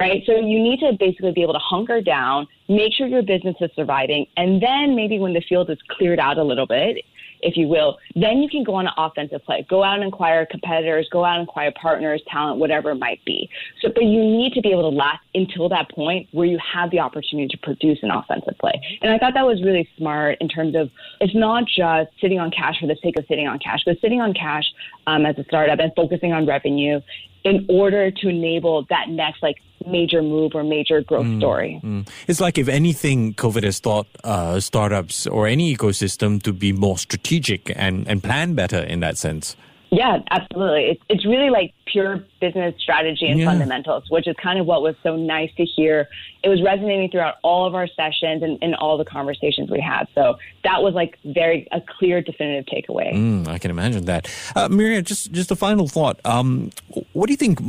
Right? 0.00 0.22
So 0.26 0.32
you 0.32 0.58
need 0.60 0.80
to 0.80 0.92
basically 0.98 1.32
be 1.32 1.42
able 1.42 1.52
to 1.52 1.60
hunker 1.60 2.00
down, 2.00 2.48
make 2.68 2.92
sure 2.92 3.06
your 3.06 3.22
business 3.22 3.54
is 3.60 3.70
surviving, 3.76 4.26
and 4.36 4.60
then 4.60 4.96
maybe 4.96 5.20
when 5.20 5.32
the 5.32 5.42
field 5.48 5.70
is 5.70 5.78
cleared 5.90 6.18
out 6.18 6.38
a 6.38 6.42
little 6.42 6.66
bit, 6.66 7.04
if 7.42 7.56
you 7.56 7.68
will, 7.68 7.98
then 8.14 8.38
you 8.38 8.48
can 8.48 8.64
go 8.64 8.74
on 8.74 8.86
an 8.86 8.92
offensive 8.96 9.44
play. 9.44 9.66
Go 9.68 9.82
out 9.82 9.98
and 9.98 10.12
acquire 10.12 10.46
competitors, 10.46 11.08
go 11.10 11.24
out 11.24 11.38
and 11.38 11.48
acquire 11.48 11.72
partners, 11.80 12.22
talent, 12.30 12.58
whatever 12.58 12.90
it 12.90 12.96
might 12.96 13.24
be. 13.24 13.48
So, 13.80 13.88
but 13.94 14.04
you 14.04 14.20
need 14.20 14.52
to 14.54 14.60
be 14.60 14.70
able 14.70 14.90
to 14.90 14.96
last 14.96 15.22
until 15.34 15.68
that 15.70 15.90
point 15.90 16.28
where 16.32 16.46
you 16.46 16.58
have 16.58 16.90
the 16.90 17.00
opportunity 17.00 17.48
to 17.48 17.58
produce 17.58 17.98
an 18.02 18.10
offensive 18.10 18.56
play. 18.58 18.80
And 19.02 19.12
I 19.12 19.18
thought 19.18 19.34
that 19.34 19.46
was 19.46 19.62
really 19.62 19.88
smart 19.96 20.38
in 20.40 20.48
terms 20.48 20.74
of 20.74 20.90
it's 21.20 21.34
not 21.34 21.64
just 21.66 22.10
sitting 22.20 22.38
on 22.38 22.50
cash 22.50 22.80
for 22.80 22.86
the 22.86 22.96
sake 23.02 23.16
of 23.18 23.24
sitting 23.28 23.48
on 23.48 23.58
cash, 23.58 23.80
but 23.84 24.00
sitting 24.00 24.20
on 24.20 24.32
cash 24.34 24.64
um, 25.06 25.26
as 25.26 25.36
a 25.38 25.44
startup 25.44 25.78
and 25.78 25.92
focusing 25.94 26.32
on 26.32 26.46
revenue 26.46 27.00
in 27.44 27.66
order 27.68 28.10
to 28.10 28.28
enable 28.28 28.84
that 28.88 29.08
next 29.08 29.42
like 29.42 29.56
major 29.86 30.22
move 30.22 30.52
or 30.54 30.62
major 30.62 31.02
growth 31.02 31.26
mm, 31.26 31.38
story. 31.38 31.80
Mm. 31.82 32.08
It's 32.28 32.40
like 32.40 32.58
if 32.58 32.68
anything, 32.68 33.34
COVID 33.34 33.64
has 33.64 33.80
taught 33.80 34.06
uh, 34.24 34.60
startups 34.60 35.26
or 35.26 35.46
any 35.46 35.74
ecosystem 35.74 36.42
to 36.42 36.52
be 36.52 36.72
more 36.72 36.98
strategic 36.98 37.72
and, 37.76 38.06
and 38.06 38.22
plan 38.22 38.54
better 38.54 38.78
in 38.78 39.00
that 39.00 39.18
sense. 39.18 39.56
Yeah, 39.92 40.20
absolutely. 40.30 40.84
It's, 40.84 41.02
it's 41.10 41.26
really 41.26 41.50
like 41.50 41.74
pure 41.84 42.24
business 42.40 42.74
strategy 42.80 43.26
and 43.26 43.38
yeah. 43.38 43.44
fundamentals, 43.44 44.04
which 44.08 44.26
is 44.26 44.34
kind 44.42 44.58
of 44.58 44.64
what 44.64 44.80
was 44.80 44.94
so 45.02 45.16
nice 45.16 45.50
to 45.58 45.66
hear. 45.66 46.08
It 46.42 46.48
was 46.48 46.62
resonating 46.62 47.10
throughout 47.10 47.34
all 47.42 47.66
of 47.66 47.74
our 47.74 47.86
sessions 47.88 48.42
and, 48.42 48.58
and 48.62 48.74
all 48.74 48.96
the 48.96 49.04
conversations 49.04 49.70
we 49.70 49.80
had. 49.80 50.08
So 50.14 50.38
that 50.64 50.82
was 50.82 50.94
like 50.94 51.18
very 51.26 51.68
a 51.72 51.82
clear, 51.82 52.22
definitive 52.22 52.64
takeaway. 52.72 53.12
Mm, 53.12 53.48
I 53.48 53.58
can 53.58 53.70
imagine 53.70 54.06
that. 54.06 54.34
Uh, 54.56 54.70
Miriam, 54.70 55.04
just 55.04 55.30
just 55.30 55.50
a 55.50 55.56
final 55.56 55.86
thought. 55.88 56.18
Um, 56.24 56.70
what 57.12 57.26
do 57.26 57.34
you 57.34 57.36
think 57.36 57.60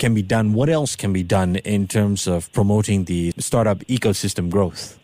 can 0.00 0.14
be 0.14 0.22
done? 0.22 0.54
What 0.54 0.68
else 0.68 0.96
can 0.96 1.12
be 1.12 1.22
done 1.22 1.56
in 1.56 1.86
terms 1.86 2.26
of 2.26 2.52
promoting 2.52 3.04
the 3.04 3.32
startup 3.38 3.78
ecosystem 3.86 4.50
growth? 4.50 4.98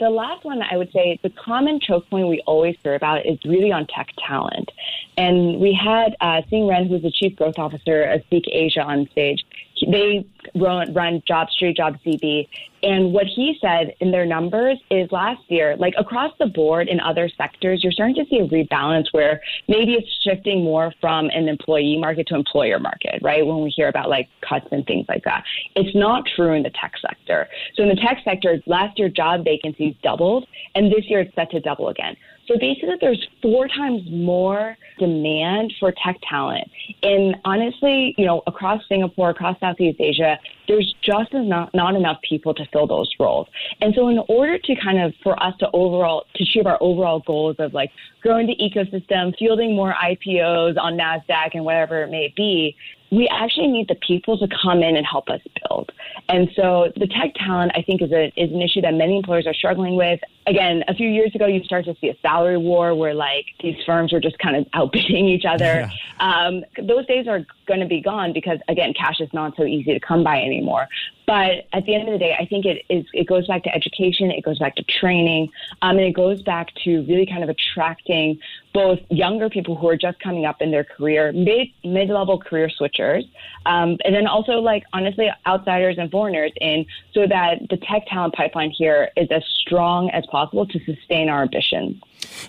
The 0.00 0.08
last 0.08 0.44
one 0.44 0.62
I 0.62 0.78
would 0.78 0.90
say 0.92 1.20
the 1.22 1.28
common 1.28 1.78
choke 1.78 2.08
point 2.08 2.26
we 2.26 2.42
always 2.46 2.74
hear 2.82 2.94
about 2.94 3.26
is 3.26 3.38
really 3.44 3.70
on 3.70 3.86
tech 3.86 4.08
talent. 4.26 4.72
And 5.18 5.60
we 5.60 5.74
had 5.74 6.16
uh, 6.22 6.40
Sing 6.48 6.66
Ren, 6.66 6.86
who's 6.86 7.02
the 7.02 7.10
chief 7.10 7.36
growth 7.36 7.58
officer 7.58 8.04
of 8.04 8.22
Seek 8.30 8.48
Asia, 8.50 8.80
on 8.80 9.06
stage. 9.10 9.44
They 9.86 10.26
run, 10.54 10.94
run 10.94 11.22
JobStreet, 11.28 11.76
JobsDB, 11.76 12.48
and 12.82 13.12
what 13.12 13.26
he 13.26 13.56
said 13.60 13.94
in 14.00 14.10
their 14.10 14.24
numbers 14.24 14.78
is 14.90 15.10
last 15.12 15.42
year, 15.48 15.76
like 15.76 15.94
across 15.98 16.32
the 16.38 16.46
board 16.46 16.88
in 16.88 17.00
other 17.00 17.28
sectors, 17.36 17.82
you're 17.82 17.92
starting 17.92 18.14
to 18.16 18.24
see 18.30 18.38
a 18.38 18.46
rebalance 18.46 19.06
where 19.12 19.40
maybe 19.68 19.94
it's 19.94 20.08
shifting 20.22 20.64
more 20.64 20.92
from 21.00 21.28
an 21.30 21.48
employee 21.48 21.98
market 21.98 22.26
to 22.28 22.34
employer 22.34 22.78
market, 22.78 23.20
right? 23.22 23.44
When 23.44 23.62
we 23.62 23.70
hear 23.70 23.88
about 23.88 24.08
like 24.08 24.28
cuts 24.48 24.66
and 24.72 24.86
things 24.86 25.06
like 25.08 25.24
that. 25.24 25.44
It's 25.76 25.94
not 25.94 26.24
true 26.36 26.52
in 26.54 26.62
the 26.62 26.70
tech 26.70 26.94
sector. 27.00 27.48
So 27.76 27.82
in 27.82 27.88
the 27.88 27.96
tech 27.96 28.18
sector, 28.24 28.60
last 28.66 28.98
year 28.98 29.08
job 29.08 29.44
vacancies 29.44 29.94
doubled, 30.02 30.46
and 30.74 30.90
this 30.90 31.04
year 31.08 31.20
it's 31.20 31.34
set 31.34 31.50
to 31.50 31.60
double 31.60 31.88
again. 31.88 32.16
So 32.50 32.58
basically, 32.58 32.96
there's 33.00 33.24
four 33.40 33.68
times 33.68 34.02
more 34.10 34.76
demand 34.98 35.72
for 35.78 35.92
tech 36.04 36.16
talent. 36.28 36.68
And 37.02 37.36
honestly, 37.44 38.12
you 38.18 38.26
know, 38.26 38.42
across 38.48 38.82
Singapore, 38.88 39.30
across 39.30 39.58
Southeast 39.60 40.00
Asia, 40.00 40.36
there's 40.66 40.92
just 41.00 41.32
not, 41.32 41.72
not 41.74 41.94
enough 41.94 42.18
people 42.28 42.52
to 42.54 42.64
fill 42.72 42.86
those 42.86 43.10
roles. 43.18 43.48
And 43.80 43.94
so 43.94 44.08
in 44.08 44.20
order 44.28 44.58
to 44.58 44.74
kind 44.76 45.00
of, 45.00 45.14
for 45.22 45.40
us 45.42 45.54
to 45.58 45.68
overall, 45.72 46.24
to 46.34 46.42
achieve 46.42 46.66
our 46.66 46.78
overall 46.80 47.20
goals 47.20 47.56
of 47.58 47.74
like 47.74 47.90
growing 48.22 48.46
the 48.46 48.56
ecosystem, 48.56 49.36
fielding 49.38 49.74
more 49.74 49.94
IPOs 49.94 50.76
on 50.78 50.98
NASDAQ 50.98 51.50
and 51.54 51.64
whatever 51.64 52.02
it 52.02 52.10
may 52.10 52.32
be, 52.36 52.76
we 53.10 53.28
actually 53.28 53.66
need 53.66 53.88
the 53.88 53.96
people 54.06 54.38
to 54.38 54.46
come 54.62 54.82
in 54.82 54.96
and 54.96 55.04
help 55.04 55.28
us 55.28 55.40
build. 55.68 55.90
And 56.28 56.48
so 56.54 56.92
the 56.96 57.08
tech 57.08 57.34
talent, 57.34 57.72
I 57.74 57.82
think, 57.82 58.02
is, 58.02 58.12
a, 58.12 58.32
is 58.36 58.52
an 58.52 58.62
issue 58.62 58.80
that 58.82 58.94
many 58.94 59.16
employers 59.16 59.46
are 59.46 59.54
struggling 59.54 59.96
with. 59.96 60.20
Again, 60.50 60.82
a 60.88 60.94
few 60.94 61.08
years 61.08 61.32
ago, 61.32 61.46
you 61.46 61.62
start 61.62 61.84
to 61.84 61.94
see 62.00 62.08
a 62.08 62.16
salary 62.20 62.58
war 62.58 62.92
where 62.92 63.14
like 63.14 63.46
these 63.62 63.76
firms 63.86 64.12
are 64.12 64.18
just 64.18 64.36
kind 64.40 64.56
of 64.56 64.66
outbidding 64.74 65.28
each 65.28 65.44
other. 65.44 65.88
Yeah. 65.88 65.90
Um, 66.18 66.64
those 66.76 67.06
days 67.06 67.28
are 67.28 67.46
going 67.68 67.78
to 67.78 67.86
be 67.86 68.00
gone 68.00 68.32
because, 68.32 68.58
again, 68.66 68.92
cash 68.92 69.20
is 69.20 69.32
not 69.32 69.56
so 69.56 69.62
easy 69.62 69.94
to 69.94 70.00
come 70.00 70.24
by 70.24 70.42
anymore. 70.42 70.88
But 71.24 71.68
at 71.72 71.84
the 71.84 71.94
end 71.94 72.08
of 72.08 72.12
the 72.12 72.18
day, 72.18 72.34
I 72.36 72.44
think 72.44 72.66
it 72.66 72.84
is 72.88 73.06
it 73.12 73.28
goes 73.28 73.46
back 73.46 73.62
to 73.62 73.72
education, 73.72 74.32
it 74.32 74.42
goes 74.42 74.58
back 74.58 74.74
to 74.74 74.82
training, 74.82 75.48
um, 75.80 75.96
and 75.96 76.00
it 76.00 76.12
goes 76.12 76.42
back 76.42 76.74
to 76.82 77.02
really 77.02 77.26
kind 77.26 77.44
of 77.44 77.48
attracting 77.48 78.40
both 78.74 78.98
younger 79.10 79.48
people 79.48 79.76
who 79.76 79.88
are 79.88 79.96
just 79.96 80.18
coming 80.18 80.44
up 80.44 80.60
in 80.60 80.72
their 80.72 80.82
career, 80.82 81.30
mid 81.30 81.68
mid 81.84 82.08
level 82.08 82.36
career 82.36 82.68
switchers, 82.68 83.22
um, 83.64 83.96
and 84.04 84.12
then 84.12 84.26
also 84.26 84.54
like 84.54 84.82
honestly 84.92 85.28
outsiders 85.46 85.98
and 85.98 86.10
foreigners 86.10 86.50
in, 86.60 86.84
so 87.14 87.28
that 87.28 87.60
the 87.70 87.76
tech 87.76 88.06
talent 88.08 88.34
pipeline 88.34 88.72
here 88.76 89.10
is 89.16 89.28
as 89.30 89.44
strong 89.60 90.10
as 90.10 90.26
possible 90.26 90.39
to 90.48 90.80
sustain 90.84 91.28
our 91.28 91.42
ambitions. 91.42 92.00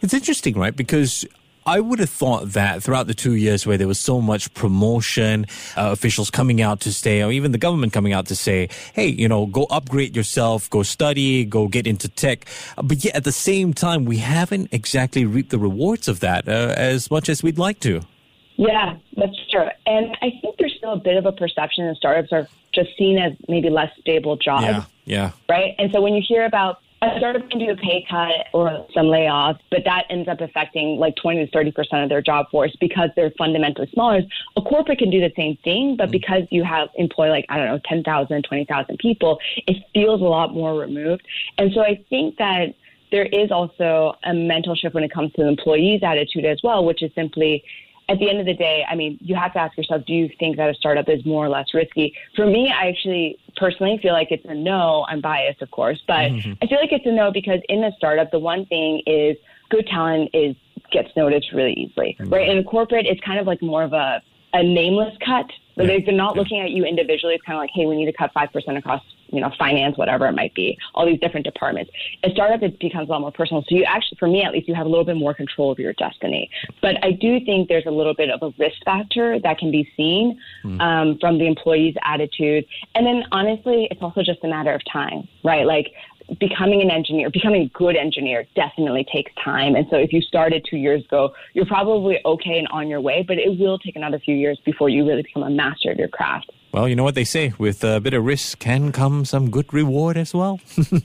It's 0.02 0.14
interesting, 0.14 0.58
right? 0.58 0.76
Because 0.76 1.26
I 1.66 1.80
would 1.80 2.00
have 2.00 2.10
thought 2.10 2.54
that 2.54 2.82
throughout 2.82 3.08
the 3.08 3.14
two 3.14 3.36
years 3.36 3.68
where 3.68 3.78
there 3.78 3.88
was 3.88 4.00
so 4.00 4.20
much 4.20 4.52
promotion, 4.54 5.46
uh, 5.78 5.92
officials 5.92 6.32
coming 6.32 6.62
out 6.62 6.80
to 6.82 6.94
say, 6.94 7.22
or 7.22 7.32
even 7.32 7.52
the 7.52 7.60
government 7.60 7.94
coming 7.94 8.14
out 8.14 8.26
to 8.28 8.36
say, 8.36 8.70
hey, 8.94 9.08
you 9.08 9.28
know, 9.28 9.46
go 9.46 9.68
upgrade 9.70 10.16
yourself, 10.16 10.70
go 10.70 10.82
study, 10.82 11.46
go 11.46 11.68
get 11.68 11.86
into 11.86 12.08
tech. 12.08 12.46
But 12.82 13.04
yet 13.04 13.16
at 13.16 13.26
the 13.26 13.32
same 13.32 13.74
time, 13.74 14.06
we 14.06 14.18
haven't 14.18 14.70
exactly 14.72 15.26
reaped 15.26 15.52
the 15.52 15.60
rewards 15.60 16.08
of 16.08 16.20
that 16.22 16.48
uh, 16.48 16.74
as 16.76 17.12
much 17.12 17.30
as 17.30 17.44
we'd 17.44 17.60
like 17.60 17.80
to. 17.82 18.02
Yeah, 18.58 18.98
that's 19.16 19.38
true. 19.50 19.68
And 19.86 20.18
I 20.22 20.32
think 20.42 20.58
there's 20.58 20.76
still 20.78 20.94
a 20.94 21.00
bit 21.00 21.18
of 21.18 21.26
a 21.26 21.32
perception 21.32 21.88
that 21.88 21.96
startups 21.96 22.32
are 22.32 22.48
just 22.74 22.90
seen 22.98 23.18
as 23.20 23.34
maybe 23.48 23.70
less 23.70 23.92
stable 24.00 24.36
jobs. 24.36 24.66
Yeah, 24.66 24.84
yeah. 25.06 25.32
Right? 25.48 25.76
And 25.78 25.92
so 25.92 26.02
when 26.02 26.14
you 26.14 26.24
hear 26.28 26.46
about 26.46 26.80
a 27.02 27.18
startup 27.18 27.50
can 27.50 27.60
do 27.60 27.72
a 27.72 27.76
pay 27.76 28.06
cut 28.10 28.48
or 28.54 28.86
some 28.94 29.08
layoffs, 29.08 29.60
but 29.72 29.84
that 29.86 30.06
ends 30.10 30.30
up 30.30 30.40
affecting 30.40 30.98
like 30.98 31.16
20 31.16 31.46
to 31.46 31.52
30 31.52 31.72
percent 31.72 32.04
of 32.04 32.10
their 32.10 32.22
job 32.22 32.46
force 32.52 32.76
because 32.80 33.10
they're 33.16 33.32
fundamentally 33.38 33.90
smaller. 33.94 34.22
A 34.56 34.62
corporate 34.62 35.00
can 35.00 35.10
do 35.10 35.20
the 35.20 35.32
same 35.36 35.58
thing, 35.64 35.96
but 35.98 36.06
mm-hmm. 36.06 36.12
because 36.12 36.44
you 36.52 36.64
have 36.64 36.90
employ 36.96 37.30
like 37.30 37.46
I 37.50 37.58
don't 37.58 37.68
know 37.68 37.80
10,000, 37.86 38.44
20,000 38.44 38.98
people, 39.00 39.40
it 39.68 39.78
feels 39.94 40.22
a 40.22 40.26
lot 40.26 40.54
more 40.54 40.80
removed. 40.80 41.24
And 41.58 41.72
so 41.74 41.82
I 41.82 42.04
think 42.10 42.38
that 42.38 42.76
there 43.12 43.26
is 43.26 43.52
also 43.52 44.16
a 44.24 44.34
mental 44.34 44.76
shift 44.76 44.94
when 44.96 45.04
it 45.04 45.12
comes 45.12 45.34
to 45.34 45.42
the 45.42 45.48
employee's 45.48 46.02
attitude 46.04 46.46
as 46.46 46.60
well, 46.64 46.86
which 46.86 47.04
is 47.04 47.12
simply 47.16 47.64
at 48.12 48.20
the 48.20 48.30
end 48.30 48.40
of 48.40 48.46
the 48.46 48.54
day, 48.54 48.86
I 48.90 48.96
mean, 48.96 49.18
you 49.22 49.36
have 49.36 49.54
to 49.54 49.60
ask 49.60 49.78
yourself, 49.78 50.04
do 50.06 50.14
you 50.14 50.30
think 50.38 50.58
that 50.58 50.70
a 50.70 50.74
startup 50.74 51.08
is 51.08 51.26
more 51.26 51.46
or 51.46 51.50
less 51.50 51.74
risky? 51.74 52.14
For 52.36 52.46
me, 52.46 52.70
I 52.70 52.88
actually 52.90 53.40
personally 53.56 54.00
feel 54.02 54.14
like 54.14 54.28
it's 54.32 54.46
a 54.46 54.54
no. 54.54 55.06
I'm 55.08 55.22
biased, 55.22 55.62
of 55.62 55.72
course, 55.72 56.02
but 56.08 56.32
mm-hmm. 56.32 56.54
I 56.62 56.68
feel 56.68 56.80
like 56.80 56.92
it's 56.92 57.06
a 57.06 57.12
no 57.12 57.32
because 57.32 57.62
in 57.70 57.84
a 57.84 57.92
startup, 57.94 58.30
the 58.32 58.40
one 58.40 58.66
thing 58.66 59.02
is 59.08 59.38
good 59.70 59.88
talent 59.88 60.30
is 60.34 60.56
gets 60.92 61.10
noticed 61.16 61.54
really 61.54 61.74
easily, 61.74 62.18
mm-hmm. 62.20 62.34
right? 62.34 62.50
In 62.50 62.58
a 62.58 62.64
corporate, 62.64 63.06
it's 63.06 63.22
kind 63.22 63.40
of 63.40 63.48
like 63.48 63.62
more 63.62 63.84
of 63.84 63.94
a 63.94 64.22
a 64.54 64.62
nameless 64.62 65.16
cut. 65.26 65.46
So 65.76 65.84
yeah. 65.84 66.00
they're 66.06 66.14
not 66.14 66.36
looking 66.36 66.60
at 66.60 66.72
you 66.72 66.84
individually. 66.84 67.36
It's 67.36 67.44
kind 67.46 67.56
of 67.56 67.62
like, 67.62 67.70
hey, 67.74 67.86
we 67.86 67.96
need 67.96 68.08
to 68.08 68.14
cut 68.14 68.34
five 68.34 68.52
percent 68.52 68.78
across 68.78 69.02
you 69.32 69.42
know, 69.42 69.52
finance, 69.58 69.98
whatever 69.98 70.28
it 70.28 70.34
might 70.34 70.54
be, 70.54 70.78
all 70.94 71.06
these 71.06 71.20
different 71.20 71.46
departments. 71.46 71.92
A 72.24 72.30
startup, 72.32 72.62
it 72.62 72.80
becomes 72.80 73.10
a 73.10 73.12
lot 73.12 73.22
more 73.22 73.32
personal. 73.32 73.64
So 73.68 73.76
you 73.76 73.84
actually, 73.84 74.18
for 74.20 74.28
me 74.28 74.44
at 74.44 74.52
least, 74.52 74.68
you 74.68 74.76
have 74.76 74.86
a 74.86 74.90
little 74.90 75.06
bit 75.06 75.18
more 75.18 75.34
control 75.34 75.72
of 75.72 75.80
your 75.80 75.94
destiny. 75.94 76.50
But 76.82 77.04
I 77.04 77.12
do 77.12 77.40
think 77.46 77.70
there's 77.70 77.86
a 77.86 77.92
little 77.92 78.14
bit 78.14 78.30
of 78.30 78.42
a 78.42 78.54
risk 78.58 78.78
factor 78.86 79.40
that 79.40 79.58
can 79.58 79.72
be 79.72 79.90
seen 79.98 80.40
mm. 80.64 80.80
um, 80.82 81.18
from 81.20 81.38
the 81.38 81.48
employee's 81.48 81.96
attitude. 82.04 82.66
And 82.96 83.06
then 83.06 83.24
honestly, 83.32 83.88
it's 83.90 84.02
also 84.02 84.22
just 84.24 84.44
a 84.44 84.48
matter 84.48 84.74
of 84.74 84.82
time, 84.92 85.28
right? 85.44 85.66
Like 85.66 85.94
becoming 86.40 86.82
an 86.82 86.90
engineer, 86.90 87.30
becoming 87.30 87.64
a 87.64 87.78
good 87.78 87.96
engineer 87.96 88.46
definitely 88.56 89.06
takes 89.12 89.32
time. 89.44 89.76
And 89.76 89.86
so 89.90 89.98
if 89.98 90.14
you 90.14 90.22
started 90.22 90.66
two 90.70 90.78
years 90.78 91.04
ago, 91.04 91.34
you're 91.54 91.66
probably 91.66 92.20
okay 92.26 92.58
and 92.58 92.68
on 92.70 92.88
your 92.88 93.02
way, 93.02 93.24
but 93.28 93.38
it 93.38 93.60
will 93.60 93.78
take 93.78 93.96
another 93.96 94.20
few 94.20 94.36
years 94.36 94.60
before 94.66 94.90
you 94.90 95.08
really 95.08 95.24
become 95.24 95.44
a 95.44 95.50
master 95.50 95.92
of 95.92 95.98
your 95.98 96.08
craft. 96.08 96.52
Well, 96.74 96.88
you 96.88 96.96
know 96.96 97.04
what 97.04 97.16
they 97.16 97.26
say 97.26 97.52
with 97.58 97.84
a 97.84 98.00
bit 98.00 98.14
of 98.14 98.24
risk 98.24 98.60
can 98.60 98.94
come 98.94 99.26
some 99.26 99.50
good 99.52 99.74
reward 99.74 100.16
as 100.16 100.34
well. 100.34 100.62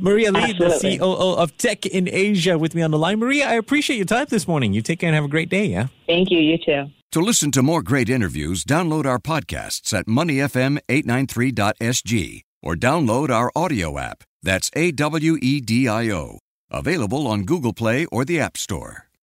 Maria 0.00 0.32
Li, 0.32 0.40
Absolutely. 0.40 0.96
the 0.96 0.98
COO 0.98 1.36
of 1.36 1.56
Tech 1.56 1.86
in 1.86 2.08
Asia, 2.08 2.58
with 2.58 2.74
me 2.74 2.82
on 2.82 2.90
the 2.90 2.98
line. 2.98 3.20
Maria, 3.20 3.48
I 3.48 3.52
appreciate 3.54 3.94
your 3.96 4.06
time 4.06 4.26
this 4.28 4.48
morning. 4.48 4.72
You 4.72 4.82
take 4.82 4.98
care 4.98 5.06
and 5.08 5.14
have 5.14 5.24
a 5.24 5.28
great 5.28 5.50
day, 5.50 5.66
yeah? 5.66 5.86
Thank 6.06 6.32
you. 6.32 6.38
You 6.40 6.58
too. 6.58 6.86
To 7.12 7.20
listen 7.20 7.52
to 7.52 7.62
more 7.62 7.82
great 7.82 8.10
interviews, 8.10 8.64
download 8.64 9.06
our 9.06 9.18
podcasts 9.20 9.96
at 9.96 10.06
moneyfm893.sg 10.06 12.40
or 12.62 12.74
download 12.74 13.30
our 13.30 13.52
audio 13.54 13.98
app. 13.98 14.24
That's 14.42 14.68
A 14.74 14.90
W 14.92 15.36
E 15.40 15.60
D 15.60 15.86
I 15.88 16.10
O. 16.10 16.38
Available 16.70 17.26
on 17.26 17.44
Google 17.44 17.72
Play 17.72 18.04
or 18.06 18.24
the 18.24 18.40
App 18.40 18.56
Store. 18.58 19.07